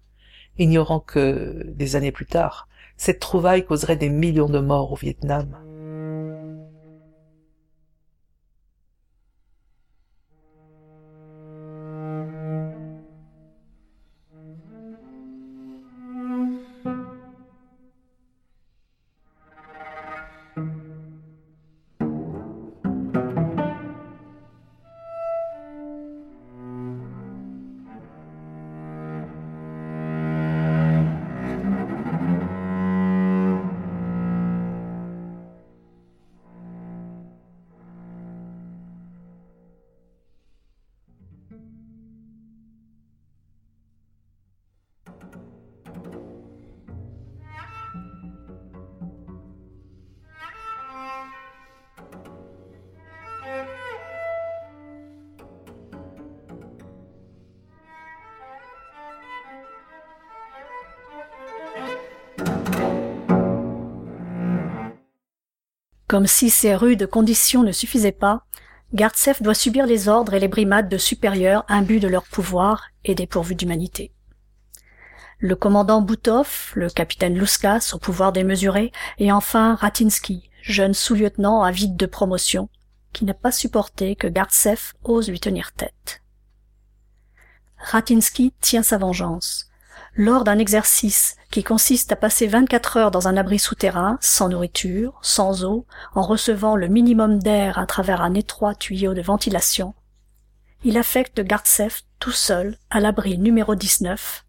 ignorant 0.57 0.99
que, 0.99 1.63
des 1.67 1.95
années 1.95 2.11
plus 2.11 2.25
tard, 2.25 2.67
cette 2.97 3.19
trouvaille 3.19 3.65
causerait 3.65 3.95
des 3.95 4.09
millions 4.09 4.49
de 4.49 4.59
morts 4.59 4.91
au 4.91 4.95
Vietnam. 4.95 5.57
Comme 66.11 66.27
si 66.27 66.49
ces 66.49 66.75
rudes 66.75 67.07
conditions 67.07 67.63
ne 67.63 67.71
suffisaient 67.71 68.11
pas, 68.11 68.43
Gartsev 68.93 69.41
doit 69.41 69.53
subir 69.53 69.85
les 69.85 70.09
ordres 70.09 70.33
et 70.33 70.41
les 70.41 70.49
brimades 70.49 70.89
de 70.89 70.97
supérieurs 70.97 71.63
imbus 71.69 72.01
de 72.01 72.09
leur 72.09 72.25
pouvoir 72.25 72.89
et 73.05 73.15
dépourvus 73.15 73.55
d'humanité. 73.55 74.11
Le 75.39 75.55
commandant 75.55 76.01
Boutov, 76.01 76.73
le 76.75 76.89
capitaine 76.89 77.37
Louskas 77.37 77.91
au 77.93 77.97
pouvoir 77.97 78.33
démesuré, 78.33 78.91
et 79.19 79.31
enfin 79.31 79.75
Ratinsky, 79.75 80.49
jeune 80.61 80.93
sous-lieutenant 80.93 81.63
avide 81.63 81.95
de 81.95 82.05
promotion, 82.05 82.67
qui 83.13 83.23
n'a 83.23 83.33
pas 83.33 83.53
supporté 83.53 84.17
que 84.17 84.27
Gartsev 84.27 84.91
ose 85.05 85.29
lui 85.29 85.39
tenir 85.39 85.71
tête. 85.71 86.21
Ratinsky 87.77 88.53
tient 88.59 88.83
sa 88.83 88.97
vengeance. 88.97 89.70
Lors 90.15 90.43
d'un 90.43 90.59
exercice 90.59 91.37
qui 91.51 91.63
consiste 91.63 92.11
à 92.11 92.17
passer 92.17 92.47
24 92.47 92.97
heures 92.97 93.11
dans 93.11 93.29
un 93.29 93.37
abri 93.37 93.59
souterrain, 93.59 94.17
sans 94.19 94.49
nourriture, 94.49 95.17
sans 95.21 95.63
eau, 95.63 95.85
en 96.15 96.21
recevant 96.21 96.75
le 96.75 96.89
minimum 96.89 97.39
d'air 97.39 97.79
à 97.79 97.85
travers 97.85 98.21
un 98.21 98.33
étroit 98.33 98.75
tuyau 98.75 99.13
de 99.13 99.21
ventilation, 99.21 99.93
il 100.83 100.97
affecte 100.97 101.39
Gartsev 101.41 102.01
tout 102.19 102.31
seul 102.31 102.77
à 102.89 102.99
l'abri 102.99 103.37
numéro 103.37 103.75
19, 103.75 104.45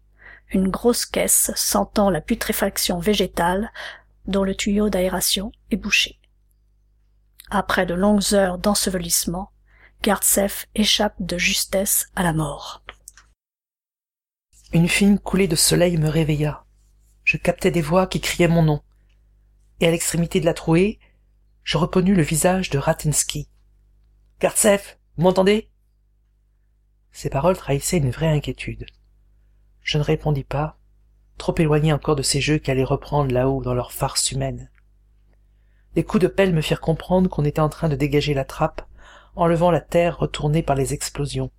une 0.51 0.69
grosse 0.69 1.05
caisse 1.05 1.51
sentant 1.55 2.09
la 2.09 2.21
putréfaction 2.21 2.99
végétale 2.99 3.71
dont 4.25 4.43
le 4.43 4.55
tuyau 4.55 4.89
d'aération 4.89 5.51
est 5.71 5.77
bouché. 5.77 6.19
Après 7.49 7.85
de 7.85 7.93
longues 7.93 8.33
heures 8.33 8.57
d'ensevelissement, 8.57 9.51
Gartsev 10.01 10.65
échappe 10.75 11.15
de 11.19 11.37
justesse 11.37 12.07
à 12.15 12.23
la 12.23 12.33
mort. 12.33 12.82
Une 14.73 14.87
fine 14.87 15.19
coulée 15.19 15.47
de 15.47 15.55
soleil 15.55 15.97
me 15.97 16.09
réveilla. 16.09 16.65
Je 17.23 17.37
captai 17.37 17.69
des 17.69 17.79
voix 17.79 18.07
qui 18.07 18.19
criaient 18.19 18.47
mon 18.47 18.63
nom. 18.63 18.81
Et 19.79 19.85
à 19.85 19.91
l'extrémité 19.91 20.39
de 20.39 20.45
la 20.45 20.55
trouée 20.55 20.99
je 21.63 21.77
reconnus 21.77 22.17
le 22.17 22.23
visage 22.23 22.71
de 22.71 22.79
ratinsky 22.79 23.47
gartsev 24.41 24.97
vous 25.15 25.23
m'entendez? 25.25 25.69
Ces 27.11 27.29
paroles 27.29 27.55
trahissaient 27.55 27.99
une 27.99 28.09
vraie 28.09 28.35
inquiétude. 28.35 28.87
Je 29.83 29.99
ne 29.99 30.03
répondis 30.03 30.43
pas 30.43 30.79
trop 31.37 31.53
éloigné 31.59 31.93
encore 31.93 32.15
de 32.15 32.23
ces 32.23 32.41
jeux 32.41 32.57
qui 32.57 32.71
allaient 32.71 32.83
reprendre 32.83 33.31
là-haut 33.31 33.61
dans 33.61 33.75
leur 33.75 33.91
farce 33.91 34.31
humaine. 34.31 34.71
Des 35.93 36.03
coups 36.03 36.23
de 36.23 36.27
pelle 36.27 36.51
me 36.51 36.61
firent 36.61 36.81
comprendre 36.81 37.29
qu'on 37.29 37.45
était 37.45 37.61
en 37.61 37.69
train 37.69 37.89
de 37.89 37.95
dégager 37.95 38.33
la 38.33 38.43
trappe 38.43 38.81
enlevant 39.35 39.69
la 39.69 39.81
terre 39.81 40.17
retournée 40.17 40.63
par 40.63 40.75
les 40.75 40.95
explosions. 40.95 41.51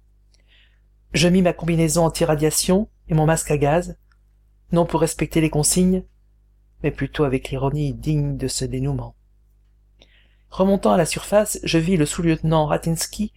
Je 1.12 1.28
mis 1.28 1.42
ma 1.42 1.52
combinaison 1.52 2.04
anti-radiation 2.04 2.88
et 3.08 3.14
mon 3.14 3.26
masque 3.26 3.50
à 3.50 3.58
gaz, 3.58 3.96
non 4.72 4.86
pour 4.86 5.00
respecter 5.00 5.40
les 5.40 5.50
consignes, 5.50 6.04
mais 6.82 6.90
plutôt 6.90 7.24
avec 7.24 7.50
l'ironie 7.50 7.94
digne 7.94 8.36
de 8.36 8.48
ce 8.48 8.64
dénouement. 8.64 9.14
Remontant 10.50 10.92
à 10.92 10.96
la 10.96 11.06
surface, 11.06 11.58
je 11.64 11.78
vis 11.78 11.96
le 11.96 12.06
sous-lieutenant 12.06 12.66
Ratinsky, 12.66 13.32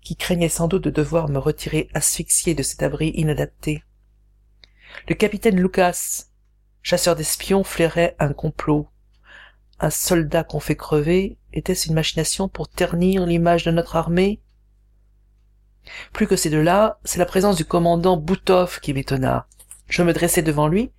qui 0.00 0.16
craignait 0.16 0.48
sans 0.48 0.68
doute 0.68 0.84
de 0.84 0.90
devoir 0.90 1.28
me 1.28 1.38
retirer 1.38 1.88
asphyxié 1.94 2.54
de 2.54 2.62
cet 2.62 2.82
abri 2.82 3.10
inadapté. 3.14 3.82
Le 5.08 5.14
capitaine 5.14 5.60
Lucas, 5.60 6.26
chasseur 6.82 7.16
d'espions, 7.16 7.64
flairait 7.64 8.16
un 8.18 8.32
complot. 8.32 8.88
Un 9.80 9.90
soldat 9.90 10.44
qu'on 10.44 10.60
fait 10.60 10.76
crever, 10.76 11.38
était-ce 11.52 11.88
une 11.88 11.94
machination 11.94 12.48
pour 12.48 12.68
ternir 12.68 13.26
l'image 13.26 13.64
de 13.64 13.70
notre 13.70 13.96
armée 13.96 14.40
Plus 16.12 16.26
que 16.26 16.36
ces 16.36 16.50
deux-là, 16.50 16.98
c'est 17.04 17.18
la 17.18 17.26
présence 17.26 17.56
du 17.56 17.64
commandant 17.64 18.16
Boutov 18.16 18.80
qui 18.80 18.94
m'étonna. 18.94 19.46
Je 19.88 20.02
me 20.02 20.12
dressai 20.12 20.42
devant 20.42 20.68
lui, 20.68 20.92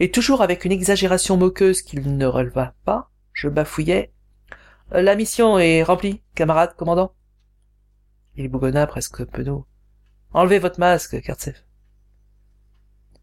et 0.00 0.10
toujours 0.10 0.42
avec 0.42 0.64
une 0.64 0.72
exagération 0.72 1.36
moqueuse 1.36 1.82
qu'il 1.82 2.16
ne 2.16 2.26
releva 2.26 2.74
pas, 2.84 3.10
je 3.32 3.48
bafouillais. 3.48 4.12
Euh, 4.92 5.02
la 5.02 5.14
mission 5.14 5.58
est 5.58 5.82
remplie, 5.82 6.22
camarade 6.34 6.74
commandant. 6.74 7.12
Il 8.36 8.48
bougonna 8.48 8.86
presque 8.86 9.24
penaud. 9.24 9.66
Enlevez 10.32 10.58
votre 10.58 10.80
masque, 10.80 11.20
Kartsev. 11.20 11.56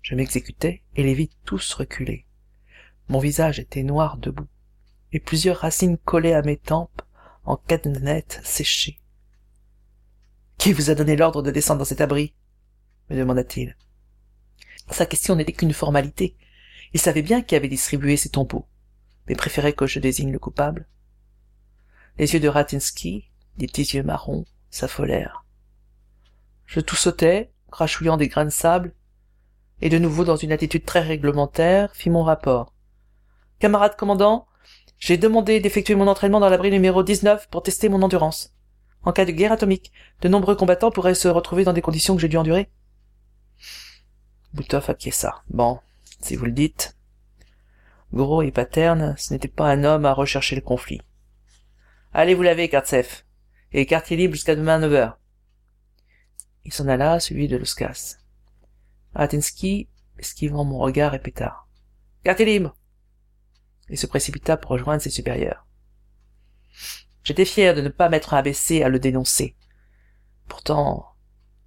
Je 0.01 0.15
m'exécutais 0.15 0.83
et 0.95 1.03
les 1.03 1.13
vis 1.13 1.31
tous 1.45 1.73
reculer. 1.73 2.25
Mon 3.09 3.19
visage 3.19 3.59
était 3.59 3.83
noir 3.83 4.17
debout, 4.17 4.47
et 5.11 5.19
plusieurs 5.19 5.57
racines 5.57 5.97
collaient 5.97 6.33
à 6.33 6.41
mes 6.41 6.57
tempes 6.57 7.01
en 7.43 7.55
cadenettes 7.55 8.39
séchées. 8.43 8.99
Qui 10.57 10.73
vous 10.73 10.89
a 10.89 10.95
donné 10.95 11.15
l'ordre 11.15 11.41
de 11.41 11.51
descendre 11.51 11.79
dans 11.79 11.85
cet 11.85 12.01
abri 12.01 12.33
me 13.09 13.15
demanda-t-il. 13.15 13.77
Sa 14.91 15.05
question 15.05 15.35
n'était 15.35 15.53
qu'une 15.53 15.73
formalité. 15.73 16.35
Il 16.93 16.99
savait 16.99 17.21
bien 17.21 17.41
qui 17.41 17.55
avait 17.55 17.67
distribué 17.67 18.17
ces 18.17 18.29
tombeaux, 18.29 18.67
mais 19.27 19.35
préférait 19.35 19.73
que 19.73 19.87
je 19.87 19.99
désigne 19.99 20.31
le 20.31 20.39
coupable. 20.39 20.87
Les 22.17 22.33
yeux 22.33 22.39
de 22.39 22.47
Ratinsky, 22.47 23.29
des 23.57 23.67
petits 23.67 23.95
yeux 23.95 24.03
marrons, 24.03 24.45
s'affolèrent. 24.69 25.45
Je 26.65 26.79
tout 26.79 26.97
crachouillant 27.71 28.17
des 28.17 28.27
grains 28.27 28.45
de 28.45 28.49
sable, 28.49 28.93
et 29.81 29.89
de 29.89 29.99
nouveau 29.99 30.25
dans 30.25 30.35
une 30.35 30.51
attitude 30.51 30.85
très 30.85 31.01
réglementaire, 31.01 31.95
fis 31.95 32.09
mon 32.09 32.23
rapport. 32.23 32.73
Camarade 33.59 33.95
commandant, 33.95 34.47
j'ai 34.97 35.17
demandé 35.17 35.59
d'effectuer 35.59 35.95
mon 35.95 36.07
entraînement 36.07 36.39
dans 36.39 36.49
l'abri 36.49 36.71
numéro 36.71 37.03
19 37.03 37.47
pour 37.49 37.63
tester 37.63 37.89
mon 37.89 38.01
endurance. 38.01 38.56
En 39.07 39.13
cas 39.13 39.23
de 39.23 39.31
guerre 39.31 39.53
atomique, 39.53 39.93
de 40.19 40.27
nombreux 40.27 40.57
combattants 40.57 40.91
pourraient 40.91 41.15
se 41.15 41.29
retrouver 41.29 41.63
dans 41.63 41.71
des 41.71 41.81
conditions 41.81 42.13
que 42.13 42.19
j'ai 42.19 42.27
dû 42.27 42.35
endurer. 42.35 42.67
Boutov 44.51 44.89
acquiesça. 44.89 45.43
Bon, 45.49 45.79
si 46.19 46.35
vous 46.35 46.43
le 46.43 46.51
dites. 46.51 46.97
Gros 48.11 48.41
et 48.41 48.51
paterne, 48.51 49.15
ce 49.17 49.33
n'était 49.33 49.47
pas 49.47 49.71
un 49.71 49.85
homme 49.85 50.03
à 50.03 50.11
rechercher 50.11 50.57
le 50.57 50.61
conflit. 50.61 50.99
Allez 52.11 52.35
vous 52.35 52.43
laver, 52.43 52.67
Kartsev, 52.67 53.23
et 53.71 53.85
quartier 53.85 54.17
libre 54.17 54.33
jusqu'à 54.33 54.57
demain 54.57 54.75
à 54.75 54.79
neuf 54.79 54.91
heures. 54.91 55.19
Il 56.65 56.73
s'en 56.73 56.89
alla, 56.89 57.21
celui 57.21 57.47
de 57.47 57.55
Luskas. 57.55 58.17
Ratinsky, 59.15 59.87
esquivant 60.19 60.65
mon 60.65 60.79
regard, 60.79 61.13
répéta. 61.13 61.63
Quartier 62.25 62.45
libre! 62.45 62.75
Et 63.87 63.95
se 63.95 64.05
précipita 64.05 64.57
pour 64.57 64.71
rejoindre 64.71 65.01
ses 65.01 65.11
supérieurs. 65.11 65.65
J'étais 67.27 67.43
fier 67.43 67.75
de 67.75 67.81
ne 67.81 67.89
pas 67.89 68.07
m'être 68.07 68.33
abaissé 68.33 68.83
à 68.83 68.87
le 68.87 68.99
dénoncer. 68.99 69.57
Pourtant, 70.47 71.07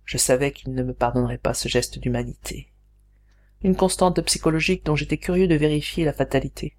je 0.07 0.17
savais 0.17 0.53
qu'il 0.53 0.73
ne 0.73 0.83
me 0.83 0.95
pardonnerait 0.95 1.37
pas 1.37 1.53
ce 1.53 1.69
geste 1.69 1.99
d'humanité. 1.99 2.73
Une 3.61 3.77
constante 3.77 4.23
psychologique 4.23 4.87
dont 4.87 4.97
j'étais 4.97 5.19
curieux 5.19 5.49
de 5.49 5.55
vérifier 5.55 6.07
la 6.07 6.15
fatalité. 6.15 6.79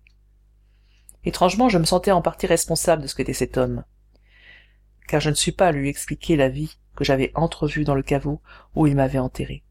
Étrangement, 1.26 1.70
je 1.70 1.78
me 1.78 1.84
sentais 1.84 2.10
en 2.10 2.24
partie 2.24 2.48
responsable 2.48 3.04
de 3.04 3.08
ce 3.08 3.13
qu'était 3.13 3.34
cet 3.34 3.56
homme, 3.56 3.84
car 5.08 5.22
je 5.22 5.30
ne 5.30 5.36
suis 5.36 5.52
pas 5.52 5.67
à 5.67 5.72
lui 5.72 5.88
expliquer 5.88 6.36
la 6.36 6.50
vie 6.50 6.80
que 6.96 7.04
j'avais 7.04 7.32
entrevue 7.36 7.84
dans 7.84 7.94
le 7.94 8.02
caveau 8.02 8.41
où 8.74 8.88
il 8.88 8.96
m'avait 8.96 9.20
enterré. 9.20 9.63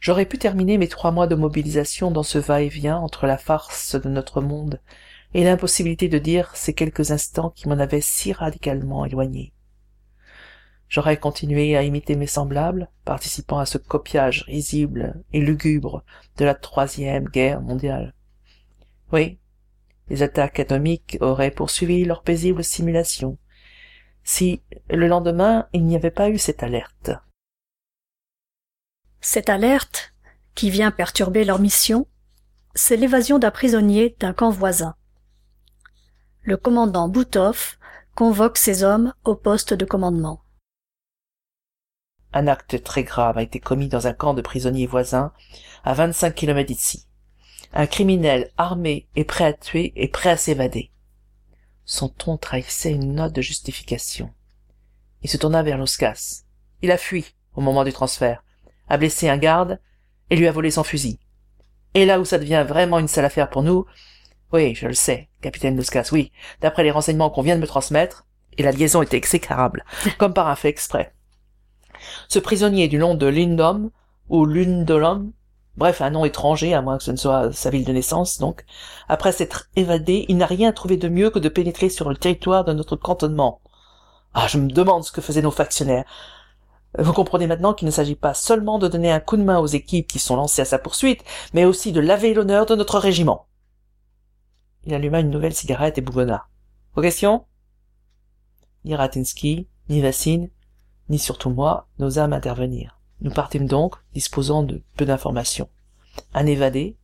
J'aurais 0.00 0.26
pu 0.26 0.38
terminer 0.38 0.76
mes 0.76 0.88
trois 0.88 1.12
mois 1.12 1.28
de 1.28 1.36
mobilisation 1.36 2.10
dans 2.10 2.24
ce 2.24 2.38
va-et-vient 2.38 2.96
entre 2.96 3.28
la 3.28 3.38
farce 3.38 3.94
de 3.94 4.08
notre 4.08 4.40
monde 4.40 4.80
et 5.34 5.44
l'impossibilité 5.44 6.08
de 6.08 6.18
dire 6.18 6.54
ces 6.54 6.74
quelques 6.74 7.10
instants 7.10 7.50
qui 7.50 7.68
m'en 7.68 7.78
avaient 7.78 8.00
si 8.00 8.32
radicalement 8.32 9.04
éloigné. 9.04 9.52
J'aurais 10.88 11.16
continué 11.16 11.76
à 11.76 11.82
imiter 11.82 12.14
mes 12.14 12.28
semblables, 12.28 12.88
participant 13.04 13.58
à 13.58 13.66
ce 13.66 13.78
copiage 13.78 14.44
risible 14.44 15.22
et 15.32 15.40
lugubre 15.40 16.04
de 16.36 16.44
la 16.44 16.54
troisième 16.54 17.24
guerre 17.24 17.60
mondiale. 17.60 18.14
Oui, 19.12 19.38
les 20.08 20.22
attaques 20.22 20.60
atomiques 20.60 21.18
auraient 21.20 21.50
poursuivi 21.50 22.04
leur 22.04 22.22
paisible 22.22 22.62
simulation, 22.62 23.38
si 24.22 24.62
le 24.88 25.08
lendemain 25.08 25.66
il 25.72 25.84
n'y 25.84 25.96
avait 25.96 26.10
pas 26.10 26.30
eu 26.30 26.38
cette 26.38 26.62
alerte. 26.62 27.10
Cette 29.20 29.48
alerte, 29.48 30.14
qui 30.54 30.70
vient 30.70 30.90
perturber 30.90 31.44
leur 31.44 31.58
mission, 31.58 32.06
c'est 32.74 32.96
l'évasion 32.96 33.38
d'un 33.38 33.50
prisonnier 33.50 34.16
d'un 34.20 34.32
camp 34.32 34.50
voisin. 34.50 34.94
Le 36.44 36.56
commandant 36.56 37.08
Boutov 37.08 37.76
convoque 38.14 38.58
ses 38.58 38.84
hommes 38.84 39.12
au 39.24 39.34
poste 39.34 39.74
de 39.74 39.84
commandement. 39.84 40.42
Un 42.32 42.46
acte 42.46 42.82
très 42.82 43.02
grave 43.02 43.38
a 43.38 43.42
été 43.42 43.60
commis 43.60 43.88
dans 43.88 44.06
un 44.06 44.12
camp 44.12 44.34
de 44.34 44.42
prisonniers 44.42 44.86
voisins, 44.86 45.32
à 45.84 45.94
vingt-cinq 45.94 46.34
kilomètres 46.34 46.68
d'ici. 46.68 47.06
Un 47.72 47.86
criminel 47.86 48.50
armé 48.56 49.08
et 49.16 49.24
prêt 49.24 49.44
à 49.44 49.52
tuer 49.52 49.92
et 49.96 50.08
prêt 50.08 50.30
à 50.30 50.36
s'évader. 50.36 50.90
Son 51.84 52.08
ton 52.08 52.36
trahissait 52.36 52.92
une 52.92 53.14
note 53.14 53.32
de 53.32 53.42
justification. 53.42 54.32
Il 55.22 55.30
se 55.30 55.36
tourna 55.36 55.62
vers 55.62 55.78
Loskas. 55.78 56.44
Il 56.82 56.90
a 56.90 56.98
fui 56.98 57.34
au 57.54 57.60
moment 57.60 57.84
du 57.84 57.92
transfert 57.92 58.44
a 58.88 58.96
blessé 58.96 59.28
un 59.28 59.38
garde 59.38 59.80
et 60.30 60.36
lui 60.36 60.46
a 60.46 60.52
volé 60.52 60.70
son 60.70 60.84
fusil. 60.84 61.18
Et 61.94 62.06
là 62.06 62.20
où 62.20 62.24
ça 62.24 62.38
devient 62.38 62.64
vraiment 62.66 62.98
une 62.98 63.08
sale 63.08 63.24
affaire 63.24 63.50
pour 63.50 63.62
nous, 63.62 63.86
oui, 64.54 64.72
je 64.76 64.86
le 64.86 64.94
sais, 64.94 65.28
capitaine 65.42 65.76
Luskas, 65.76 66.10
oui, 66.12 66.30
d'après 66.60 66.84
les 66.84 66.92
renseignements 66.92 67.28
qu'on 67.28 67.42
vient 67.42 67.56
de 67.56 67.60
me 67.60 67.66
transmettre, 67.66 68.24
et 68.56 68.62
la 68.62 68.70
liaison 68.70 69.02
était 69.02 69.16
exécrable, 69.16 69.84
comme 70.18 70.32
par 70.32 70.46
un 70.46 70.54
fait 70.54 70.68
exprès. 70.68 71.12
Ce 72.28 72.38
prisonnier 72.38 72.86
du 72.86 72.98
nom 72.98 73.16
de 73.16 73.26
Lindom, 73.26 73.90
ou 74.28 74.46
Lundolom, 74.46 75.32
bref, 75.76 76.00
un 76.00 76.10
nom 76.10 76.24
étranger, 76.24 76.72
à 76.72 76.82
moins 76.82 76.98
que 76.98 77.02
ce 77.02 77.10
ne 77.10 77.16
soit 77.16 77.52
sa 77.52 77.70
ville 77.70 77.84
de 77.84 77.92
naissance, 77.92 78.38
donc, 78.38 78.64
après 79.08 79.32
s'être 79.32 79.70
évadé, 79.74 80.24
il 80.28 80.36
n'a 80.36 80.46
rien 80.46 80.70
trouvé 80.70 80.96
de 80.98 81.08
mieux 81.08 81.30
que 81.30 81.40
de 81.40 81.48
pénétrer 81.48 81.88
sur 81.88 82.08
le 82.08 82.16
territoire 82.16 82.64
de 82.64 82.72
notre 82.72 82.94
cantonnement. 82.94 83.60
Ah, 84.34 84.46
je 84.46 84.58
me 84.58 84.70
demande 84.70 85.02
ce 85.02 85.10
que 85.10 85.20
faisaient 85.20 85.42
nos 85.42 85.50
factionnaires. 85.50 86.04
Vous 86.96 87.12
comprenez 87.12 87.48
maintenant 87.48 87.74
qu'il 87.74 87.86
ne 87.86 87.92
s'agit 87.92 88.14
pas 88.14 88.34
seulement 88.34 88.78
de 88.78 88.86
donner 88.86 89.10
un 89.10 89.18
coup 89.18 89.36
de 89.36 89.42
main 89.42 89.58
aux 89.58 89.66
équipes 89.66 90.06
qui 90.06 90.20
sont 90.20 90.36
lancées 90.36 90.62
à 90.62 90.64
sa 90.64 90.78
poursuite, 90.78 91.24
mais 91.54 91.64
aussi 91.64 91.90
de 91.90 92.00
laver 92.00 92.34
l'honneur 92.34 92.66
de 92.66 92.76
notre 92.76 93.00
régiment. 93.00 93.48
Il 94.86 94.94
alluma 94.94 95.20
une 95.20 95.30
nouvelle 95.30 95.54
cigarette 95.54 95.96
et 95.96 96.02
bougonna. 96.02 96.46
Vos 96.94 97.02
questions? 97.02 97.46
Ni 98.84 98.94
Ratinsky, 98.94 99.66
ni 99.88 100.02
Vassine, 100.02 100.50
ni 101.08 101.18
surtout 101.18 101.50
moi, 101.50 101.88
n'osâmes 101.98 102.34
intervenir. 102.34 103.00
Nous 103.22 103.30
partîmes 103.30 103.66
donc, 103.66 103.94
disposant 104.12 104.62
de 104.62 104.82
peu 104.96 105.06
d'informations. 105.06 105.70
Un 106.34 106.44
évadé, 106.44 106.96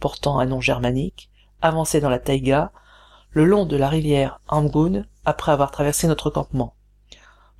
portant 0.00 0.38
un 0.38 0.46
nom 0.46 0.60
germanique, 0.60 1.30
avançait 1.60 2.00
dans 2.00 2.08
la 2.08 2.18
taïga, 2.18 2.72
le 3.30 3.44
long 3.44 3.66
de 3.66 3.76
la 3.76 3.90
rivière 3.90 4.40
Amgun, 4.48 5.04
après 5.26 5.52
avoir 5.52 5.70
traversé 5.70 6.06
notre 6.06 6.30
campement. 6.30 6.74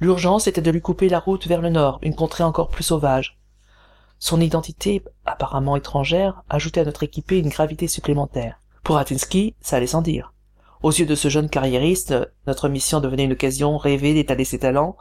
L'urgence 0.01 0.47
était 0.47 0.63
de 0.63 0.71
lui 0.71 0.81
couper 0.81 1.09
la 1.09 1.21
route 1.21 1.47
vers 1.47 1.61
le 1.61 1.71
nord, 1.71 1.99
une 2.03 2.15
contrée 2.15 2.45
encore 2.45 2.69
plus 2.69 2.85
sauvage. 2.85 3.39
Son 4.19 4.41
identité, 4.41 5.05
apparemment 5.27 5.77
étrangère, 5.77 6.43
ajoutait 6.49 6.81
à 6.81 6.85
notre 6.85 7.03
équipée 7.03 7.39
une 7.39 7.51
gravité 7.51 7.89
supplémentaire. 7.89 8.59
Pour 8.87 8.99
Atinsky, 8.99 9.57
ça 9.61 9.79
allait 9.79 9.89
sans 9.89 10.01
dire. 10.01 10.33
Aux 10.81 10.93
yeux 10.93 11.07
de 11.07 11.17
ce 11.17 11.27
jeune 11.27 11.51
carriériste, 11.51 12.15
notre 12.47 12.69
mission 12.69 13.01
devenait 13.01 13.25
une 13.25 13.33
occasion 13.33 13.77
rêvée 13.79 14.15
d'étaler 14.15 14.45
ses 14.45 14.61
talents, 14.61 14.97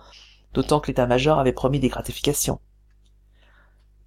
d'autant 0.55 0.79
que 0.79 0.87
l'état-major 0.87 1.37
avait 1.37 1.53
promis 1.53 1.79
des 1.79 1.89
gratifications. 1.89 2.59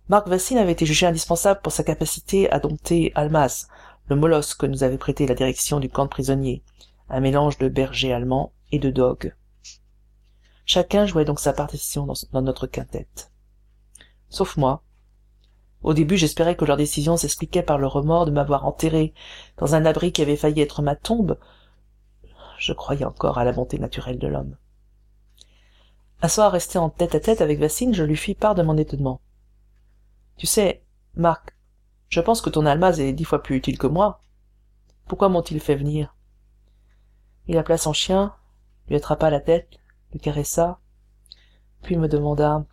Marc 0.08 0.26
Vassine 0.26 0.58
avait 0.58 0.72
été 0.72 0.84
jugé 0.84 1.06
indispensable 1.06 1.60
pour 1.62 1.70
sa 1.70 1.84
capacité 1.84 2.50
à 2.50 2.58
dompter 2.58 3.12
Almas, 3.14 3.68
le 4.08 4.16
molosse 4.16 4.54
que 4.54 4.66
nous 4.66 4.82
avait 4.82 4.98
prêté 4.98 5.28
la 5.28 5.36
direction 5.36 5.78
du 5.78 5.88
camp 5.88 6.06
de 6.06 6.10
prisonniers, 6.10 6.64
un 7.08 7.20
mélange 7.20 7.56
de 7.58 7.68
berger 7.68 8.12
allemand 8.12 8.52
et 8.72 8.80
de 8.80 8.90
dogue. 8.90 9.36
Chacun 10.64 11.06
jouait 11.06 11.24
donc 11.24 11.38
sa 11.38 11.52
partition 11.52 12.04
dans, 12.32 12.42
notre 12.42 12.66
quintette. 12.66 13.30
Sauf 14.28 14.56
moi. 14.56 14.82
Au 15.82 15.94
début, 15.94 16.16
j'espérais 16.16 16.56
que 16.56 16.64
leur 16.64 16.76
décision 16.76 17.16
s'expliquait 17.16 17.62
par 17.62 17.78
le 17.78 17.86
remords 17.86 18.26
de 18.26 18.30
m'avoir 18.30 18.66
enterré 18.66 19.14
dans 19.58 19.74
un 19.74 19.84
abri 19.84 20.12
qui 20.12 20.22
avait 20.22 20.36
failli 20.36 20.60
être 20.60 20.82
ma 20.82 20.96
tombe. 20.96 21.38
Je 22.58 22.72
croyais 22.72 23.04
encore 23.04 23.38
à 23.38 23.44
la 23.44 23.52
bonté 23.52 23.78
naturelle 23.78 24.18
de 24.18 24.26
l'homme. 24.26 24.56
Un 26.20 26.28
soir, 26.28 26.50
resté 26.50 26.78
en 26.78 26.90
tête 26.90 27.14
à 27.14 27.20
tête 27.20 27.40
avec 27.40 27.60
Vassine, 27.60 27.94
je 27.94 28.02
lui 28.02 28.16
fis 28.16 28.34
part 28.34 28.56
de 28.56 28.62
mon 28.62 28.76
étonnement. 28.76 29.20
Tu 30.36 30.46
sais, 30.46 30.82
Marc, 31.14 31.54
je 32.08 32.20
pense 32.20 32.40
que 32.40 32.50
ton 32.50 32.66
almaz 32.66 32.98
est 32.98 33.12
dix 33.12 33.24
fois 33.24 33.42
plus 33.42 33.56
utile 33.56 33.78
que 33.78 33.86
moi. 33.86 34.20
Pourquoi 35.06 35.28
m'ont-ils 35.28 35.60
fait 35.60 35.76
venir? 35.76 36.14
Il 37.46 37.56
appela 37.56 37.78
son 37.78 37.92
chien, 37.92 38.34
lui 38.88 38.96
attrapa 38.96 39.30
la 39.30 39.40
tête, 39.40 39.78
le 40.12 40.18
caressa, 40.18 40.80
puis 41.82 41.96
me 41.96 42.08
demanda 42.08 42.64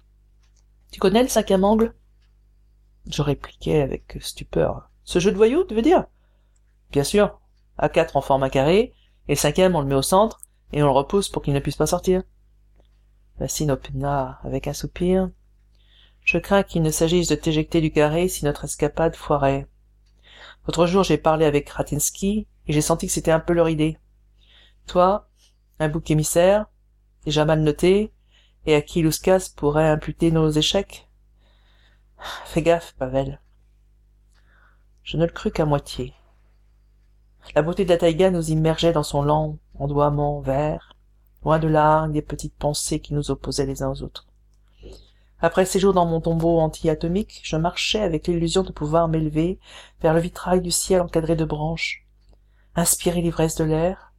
Tu 0.92 1.00
connais 1.00 1.22
le 1.22 1.30
cinquième 1.30 1.64
angle 1.64 1.94
Je 3.10 3.22
répliquai 3.22 3.82
avec 3.82 4.18
stupeur. 4.20 4.90
Ce 5.04 5.20
jeu 5.20 5.32
de 5.32 5.38
voyous, 5.38 5.64
tu 5.64 5.76
veux 5.76 5.82
dire? 5.82 6.06
Bien 6.92 7.04
sûr. 7.04 7.40
À 7.78 7.90
quatre, 7.90 8.16
on 8.16 8.22
forme 8.22 8.44
un 8.44 8.50
carré, 8.50 8.94
et 9.28 9.34
le 9.34 9.36
cinquième, 9.36 9.76
on 9.76 9.82
le 9.82 9.88
met 9.88 9.96
au 9.96 10.02
centre, 10.02 10.40
et 10.74 10.82
on 10.82 10.88
le 10.88 10.92
repousse 10.92 11.30
pour 11.30 11.42
qu'il 11.42 11.54
ne 11.54 11.60
puisse 11.60 11.76
pas 11.76 11.86
sortir. 11.86 12.24
Vassine 13.40 13.72
opina 13.72 14.40
avec 14.44 14.68
un 14.68 14.74
soupir. 14.74 15.30
Je 16.24 16.38
crains 16.38 16.64
qu'il 16.64 16.82
ne 16.82 16.90
s'agisse 16.90 17.28
de 17.28 17.36
t'éjecter 17.36 17.82
du 17.82 17.92
carré 17.92 18.28
si 18.28 18.46
notre 18.46 18.64
escapade 18.64 19.16
foirait. 19.16 19.68
L'autre 20.66 20.88
jour, 20.88 21.04
j'ai 21.04 21.18
parlé 21.18 21.46
avec 21.46 21.66
Kratinsky, 21.66 22.48
et 22.68 22.74
j'ai 22.74 22.82
senti 22.82 23.06
que 23.06 23.14
c'était 23.14 23.32
un 23.32 23.40
peu 23.40 23.54
leur 23.54 23.70
idée. 23.70 24.00
Toi, 24.88 25.28
un 25.80 25.90
bouc 25.90 26.10
émissaire, 26.10 26.66
déjà 27.26 27.46
mal 27.46 27.62
noté, 27.62 28.12
et 28.66 28.74
à 28.74 28.82
qui 28.82 29.04
Louskas 29.04 29.52
pourrait 29.56 29.90
imputer 29.90 30.32
nos 30.32 30.50
échecs? 30.50 31.05
Fais 32.46 32.62
gaffe, 32.62 32.94
Pavel. 32.98 33.40
Je 35.04 35.18
ne 35.18 35.26
le 35.26 35.32
crus 35.32 35.54
qu'à 35.54 35.66
moitié. 35.66 36.14
La 37.54 37.62
beauté 37.62 37.86
de 37.86 37.90
la 37.90 37.98
taïga 37.98 38.32
nous 38.32 38.50
immergeait 38.50 38.94
dans 38.94 39.04
son 39.04 39.22
lent 39.22 39.58
ondoiement 39.76 40.40
vert, 40.42 40.96
loin 41.44 41.60
de 41.60 41.68
là 41.68 42.08
des 42.08 42.22
petites 42.22 42.56
pensées 42.56 43.00
qui 43.00 43.14
nous 43.14 43.30
opposaient 43.30 43.66
les 43.68 43.84
uns 43.84 43.92
aux 43.92 44.02
autres. 44.02 44.28
Après 45.40 45.66
ces 45.66 45.80
jours 45.80 45.94
dans 45.94 46.06
mon 46.06 46.22
tombeau 46.22 46.60
anti-atomique, 46.60 47.42
je 47.44 47.56
marchais 47.56 48.02
avec 48.02 48.28
l'illusion 48.28 48.64
de 48.64 48.72
pouvoir 48.72 49.08
m'élever 49.08 49.60
vers 50.02 50.14
le 50.14 50.20
vitrail 50.20 50.62
du 50.62 50.72
ciel 50.72 51.02
encadré 51.02 51.36
de 51.36 51.46
branches, 51.46 52.08
inspirer 52.76 53.22
l'ivresse 53.22 53.56
de 53.56 53.64
l'air, 53.64 54.14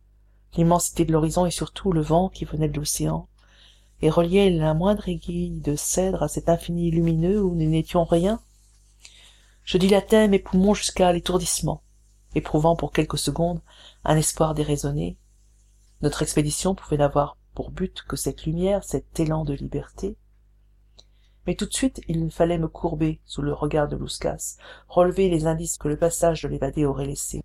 l'immensité 0.56 1.04
de 1.04 1.12
l'horizon 1.12 1.46
et 1.46 1.50
surtout 1.50 1.92
le 1.92 2.00
vent 2.00 2.28
qui 2.28 2.44
venait 2.44 2.68
de 2.68 2.78
l'océan, 2.78 3.28
et 4.02 4.10
relier 4.10 4.50
la 4.50 4.74
moindre 4.74 5.08
aiguille 5.08 5.60
de 5.60 5.76
cèdre 5.76 6.22
à 6.22 6.28
cet 6.28 6.48
infini 6.48 6.90
lumineux 6.90 7.42
où 7.42 7.54
nous 7.54 7.68
n'étions 7.68 8.04
rien. 8.04 8.40
Je 9.64 9.78
dilatais 9.78 10.28
mes 10.28 10.38
poumons 10.38 10.74
jusqu'à 10.74 11.12
l'étourdissement, 11.12 11.82
éprouvant 12.34 12.76
pour 12.76 12.92
quelques 12.92 13.18
secondes 13.18 13.60
un 14.04 14.16
espoir 14.16 14.54
déraisonné. 14.54 15.16
Notre 16.02 16.22
expédition 16.22 16.74
pouvait 16.74 16.98
n'avoir 16.98 17.36
pour 17.54 17.70
but 17.70 18.02
que 18.06 18.16
cette 18.16 18.44
lumière, 18.44 18.84
cet 18.84 19.18
élan 19.18 19.44
de 19.44 19.54
liberté. 19.54 20.16
Mais 21.46 21.54
tout 21.54 21.66
de 21.66 21.74
suite 21.74 22.00
il 22.08 22.30
fallait 22.30 22.58
me 22.58 22.68
courber 22.68 23.20
sous 23.24 23.42
le 23.42 23.52
regard 23.52 23.88
de 23.88 23.96
Louskas, 23.96 24.56
relever 24.88 25.28
les 25.28 25.46
indices 25.46 25.78
que 25.78 25.88
le 25.88 25.96
passage 25.96 26.42
de 26.42 26.48
l'évadé 26.48 26.84
aurait 26.84 27.06
laissés 27.06 27.42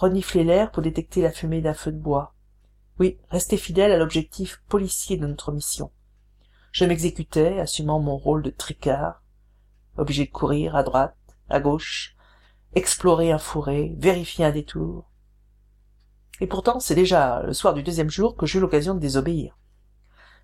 renifler 0.00 0.44
l'air 0.44 0.70
pour 0.70 0.82
détecter 0.82 1.22
la 1.22 1.30
fumée 1.30 1.60
d'un 1.60 1.74
feu 1.74 1.92
de 1.92 1.98
bois 1.98 2.34
oui 3.00 3.18
rester 3.30 3.56
fidèle 3.56 3.90
à 3.90 3.96
l'objectif 3.96 4.62
policier 4.68 5.16
de 5.16 5.26
notre 5.26 5.50
mission. 5.50 5.90
Je 6.70 6.84
m'exécutais 6.84 7.58
assumant 7.58 7.98
mon 7.98 8.16
rôle 8.16 8.42
de 8.42 8.50
tricard 8.50 9.22
obligé 9.96 10.26
de 10.26 10.30
courir 10.30 10.76
à 10.76 10.82
droite 10.82 11.16
à 11.48 11.58
gauche 11.58 12.14
explorer 12.74 13.32
un 13.32 13.38
fourré 13.38 13.94
vérifier 13.98 14.44
un 14.44 14.52
détour. 14.52 15.10
Et 16.40 16.46
pourtant 16.46 16.78
c'est 16.78 16.94
déjà 16.94 17.42
le 17.42 17.54
soir 17.54 17.74
du 17.74 17.82
deuxième 17.82 18.10
jour 18.10 18.36
que 18.36 18.46
j'eus 18.46 18.60
l'occasion 18.60 18.94
de 18.94 19.00
désobéir. 19.00 19.56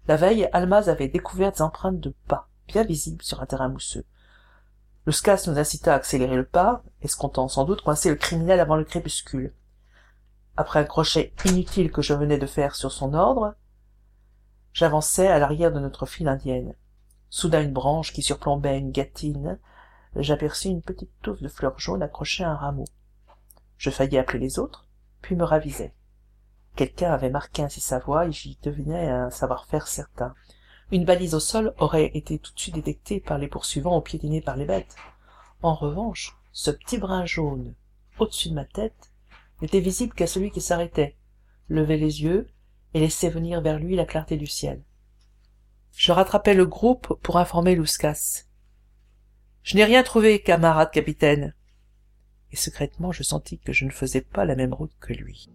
La 0.08 0.16
veille 0.16 0.48
almaz 0.52 0.88
avait 0.88 1.08
découvert 1.08 1.52
des 1.52 1.62
empreintes 1.62 2.00
de 2.00 2.14
pas 2.26 2.48
bien 2.68 2.84
visibles 2.84 3.22
sur 3.22 3.42
un 3.42 3.46
terrain 3.46 3.68
mousseux. 3.68 4.04
Le 5.04 5.12
SCAS 5.12 5.44
nous 5.46 5.58
incita 5.58 5.92
à 5.92 5.96
accélérer 5.96 6.36
le 6.36 6.44
pas, 6.44 6.82
escomptant 7.02 7.48
sans 7.48 7.64
doute 7.64 7.82
coincer 7.82 8.08
le 8.08 8.16
criminel 8.16 8.58
avant 8.60 8.76
le 8.76 8.84
crépuscule. 8.84 9.52
Après 10.56 10.80
un 10.80 10.84
crochet 10.84 11.32
inutile 11.44 11.92
que 11.92 12.00
je 12.00 12.14
venais 12.14 12.38
de 12.38 12.46
faire 12.46 12.74
sur 12.74 12.90
son 12.90 13.12
ordre, 13.12 13.54
j'avançai 14.72 15.26
à 15.26 15.38
l'arrière 15.38 15.72
de 15.72 15.80
notre 15.80 16.06
file 16.06 16.28
indienne. 16.28 16.74
Soudain 17.28 17.62
une 17.62 17.72
branche 17.72 18.12
qui 18.12 18.22
surplombait 18.22 18.78
une 18.78 18.90
gâtine, 18.90 19.58
j'aperçus 20.14 20.68
une 20.68 20.82
petite 20.82 21.12
touffe 21.20 21.42
de 21.42 21.48
fleurs 21.48 21.78
jaunes 21.78 22.02
accrochée 22.02 22.44
à 22.44 22.50
un 22.50 22.56
rameau. 22.56 22.86
Je 23.76 23.90
faillis 23.90 24.16
appeler 24.16 24.38
les 24.38 24.58
autres, 24.58 24.86
puis 25.20 25.36
me 25.36 25.44
ravisai. 25.44 25.92
Quelqu'un 26.74 27.12
avait 27.12 27.30
marqué 27.30 27.62
ainsi 27.62 27.80
sa 27.80 27.98
voix 27.98 28.26
et 28.26 28.32
j'y 28.32 28.58
devinais 28.62 29.10
un 29.10 29.30
savoir-faire 29.30 29.86
certain. 29.86 30.34
Une 30.90 31.04
balise 31.04 31.34
au 31.34 31.40
sol 31.40 31.74
aurait 31.78 32.12
été 32.14 32.38
tout 32.38 32.54
de 32.54 32.58
suite 32.58 32.76
détectée 32.76 33.20
par 33.20 33.36
les 33.36 33.48
poursuivants 33.48 33.98
ou 33.98 34.00
piétinée 34.00 34.40
par 34.40 34.56
les 34.56 34.66
bêtes. 34.66 34.96
En 35.62 35.74
revanche, 35.74 36.36
ce 36.52 36.70
petit 36.70 36.96
brin 36.96 37.26
jaune 37.26 37.74
au-dessus 38.18 38.50
de 38.50 38.54
ma 38.54 38.64
tête 38.64 39.10
n'était 39.62 39.80
visible 39.80 40.14
qu'à 40.14 40.26
celui 40.26 40.50
qui 40.50 40.60
s'arrêtait, 40.60 41.16
levait 41.68 41.96
les 41.96 42.22
yeux 42.22 42.48
et 42.94 43.00
laissait 43.00 43.30
venir 43.30 43.60
vers 43.60 43.78
lui 43.78 43.96
la 43.96 44.04
clarté 44.04 44.36
du 44.36 44.46
ciel. 44.46 44.82
Je 45.92 46.12
rattrapai 46.12 46.54
le 46.54 46.66
groupe 46.66 47.18
pour 47.22 47.38
informer 47.38 47.74
Louskas. 47.74 48.44
Je 49.62 49.76
n'ai 49.76 49.84
rien 49.84 50.02
trouvé, 50.02 50.42
camarade 50.42 50.90
capitaine. 50.90 51.54
Et 52.52 52.56
secrètement 52.56 53.12
je 53.12 53.22
sentis 53.22 53.58
que 53.58 53.72
je 53.72 53.84
ne 53.84 53.90
faisais 53.90 54.20
pas 54.20 54.44
la 54.44 54.56
même 54.56 54.74
route 54.74 54.92
que 55.00 55.12
lui. 55.12 55.48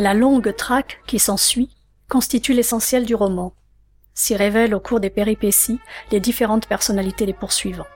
La 0.00 0.14
longue 0.14 0.56
traque 0.56 1.02
qui 1.06 1.18
s'ensuit 1.18 1.68
constitue 2.08 2.54
l'essentiel 2.54 3.04
du 3.04 3.14
roman, 3.14 3.52
s'y 4.14 4.34
révèlent 4.34 4.74
au 4.74 4.80
cours 4.80 4.98
des 4.98 5.10
péripéties 5.10 5.78
les 6.10 6.20
différentes 6.20 6.66
personnalités 6.66 7.26
des 7.26 7.34
poursuivants. 7.34 7.86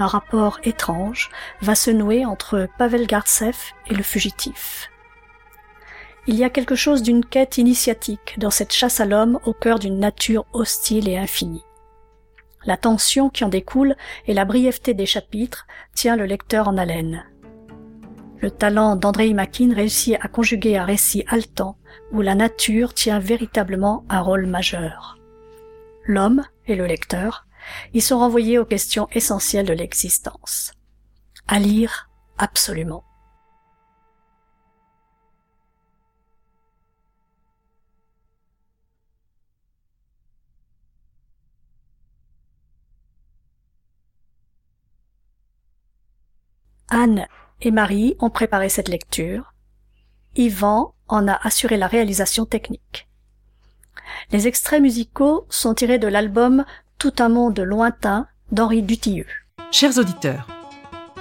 Un 0.00 0.08
rapport 0.08 0.58
étrange 0.64 1.30
va 1.62 1.76
se 1.76 1.92
nouer 1.92 2.26
entre 2.26 2.66
Pavel 2.78 3.06
Gartsev 3.06 3.56
et 3.86 3.94
le 3.94 4.02
fugitif. 4.02 4.90
Il 6.26 6.34
y 6.34 6.42
a 6.42 6.50
quelque 6.50 6.74
chose 6.74 7.04
d'une 7.04 7.24
quête 7.24 7.58
initiatique 7.58 8.34
dans 8.38 8.50
cette 8.50 8.72
chasse 8.72 8.98
à 8.98 9.04
l'homme 9.04 9.38
au 9.44 9.52
cœur 9.52 9.78
d'une 9.78 10.00
nature 10.00 10.46
hostile 10.52 11.08
et 11.08 11.16
infinie. 11.16 11.64
La 12.66 12.76
tension 12.76 13.30
qui 13.30 13.44
en 13.44 13.48
découle 13.48 13.94
et 14.26 14.34
la 14.34 14.44
brièveté 14.44 14.94
des 14.94 15.06
chapitres 15.06 15.68
tient 15.94 16.16
le 16.16 16.24
lecteur 16.24 16.66
en 16.66 16.76
haleine. 16.76 17.24
Le 18.40 18.52
talent 18.52 18.94
d'Andrei 18.94 19.34
Makin 19.34 19.74
réussit 19.74 20.16
à 20.20 20.28
conjuguer 20.28 20.76
un 20.76 20.84
récit 20.84 21.24
haletant 21.26 21.76
où 22.12 22.20
la 22.20 22.36
nature 22.36 22.94
tient 22.94 23.18
véritablement 23.18 24.04
un 24.08 24.20
rôle 24.20 24.46
majeur. 24.46 25.18
L'homme 26.06 26.44
et 26.66 26.76
le 26.76 26.86
lecteur 26.86 27.46
y 27.94 28.00
sont 28.00 28.18
renvoyés 28.18 28.58
aux 28.58 28.64
questions 28.64 29.08
essentielles 29.12 29.66
de 29.66 29.72
l'existence. 29.72 30.72
À 31.48 31.58
lire 31.58 32.08
absolument. 32.38 33.02
Anne 46.90 47.26
et 47.60 47.70
Marie 47.70 48.16
ont 48.20 48.30
préparé 48.30 48.68
cette 48.68 48.88
lecture. 48.88 49.54
Yvan 50.36 50.94
en 51.08 51.28
a 51.28 51.38
assuré 51.46 51.76
la 51.76 51.86
réalisation 51.86 52.44
technique. 52.44 53.08
Les 54.32 54.46
extraits 54.46 54.82
musicaux 54.82 55.46
sont 55.48 55.74
tirés 55.74 55.98
de 55.98 56.06
l'album 56.06 56.64
Tout 56.98 57.14
un 57.18 57.28
monde 57.28 57.58
lointain 57.60 58.26
d'Henri 58.52 58.82
Dutilleux. 58.82 59.26
Chers 59.70 59.98
auditeurs, 59.98 60.48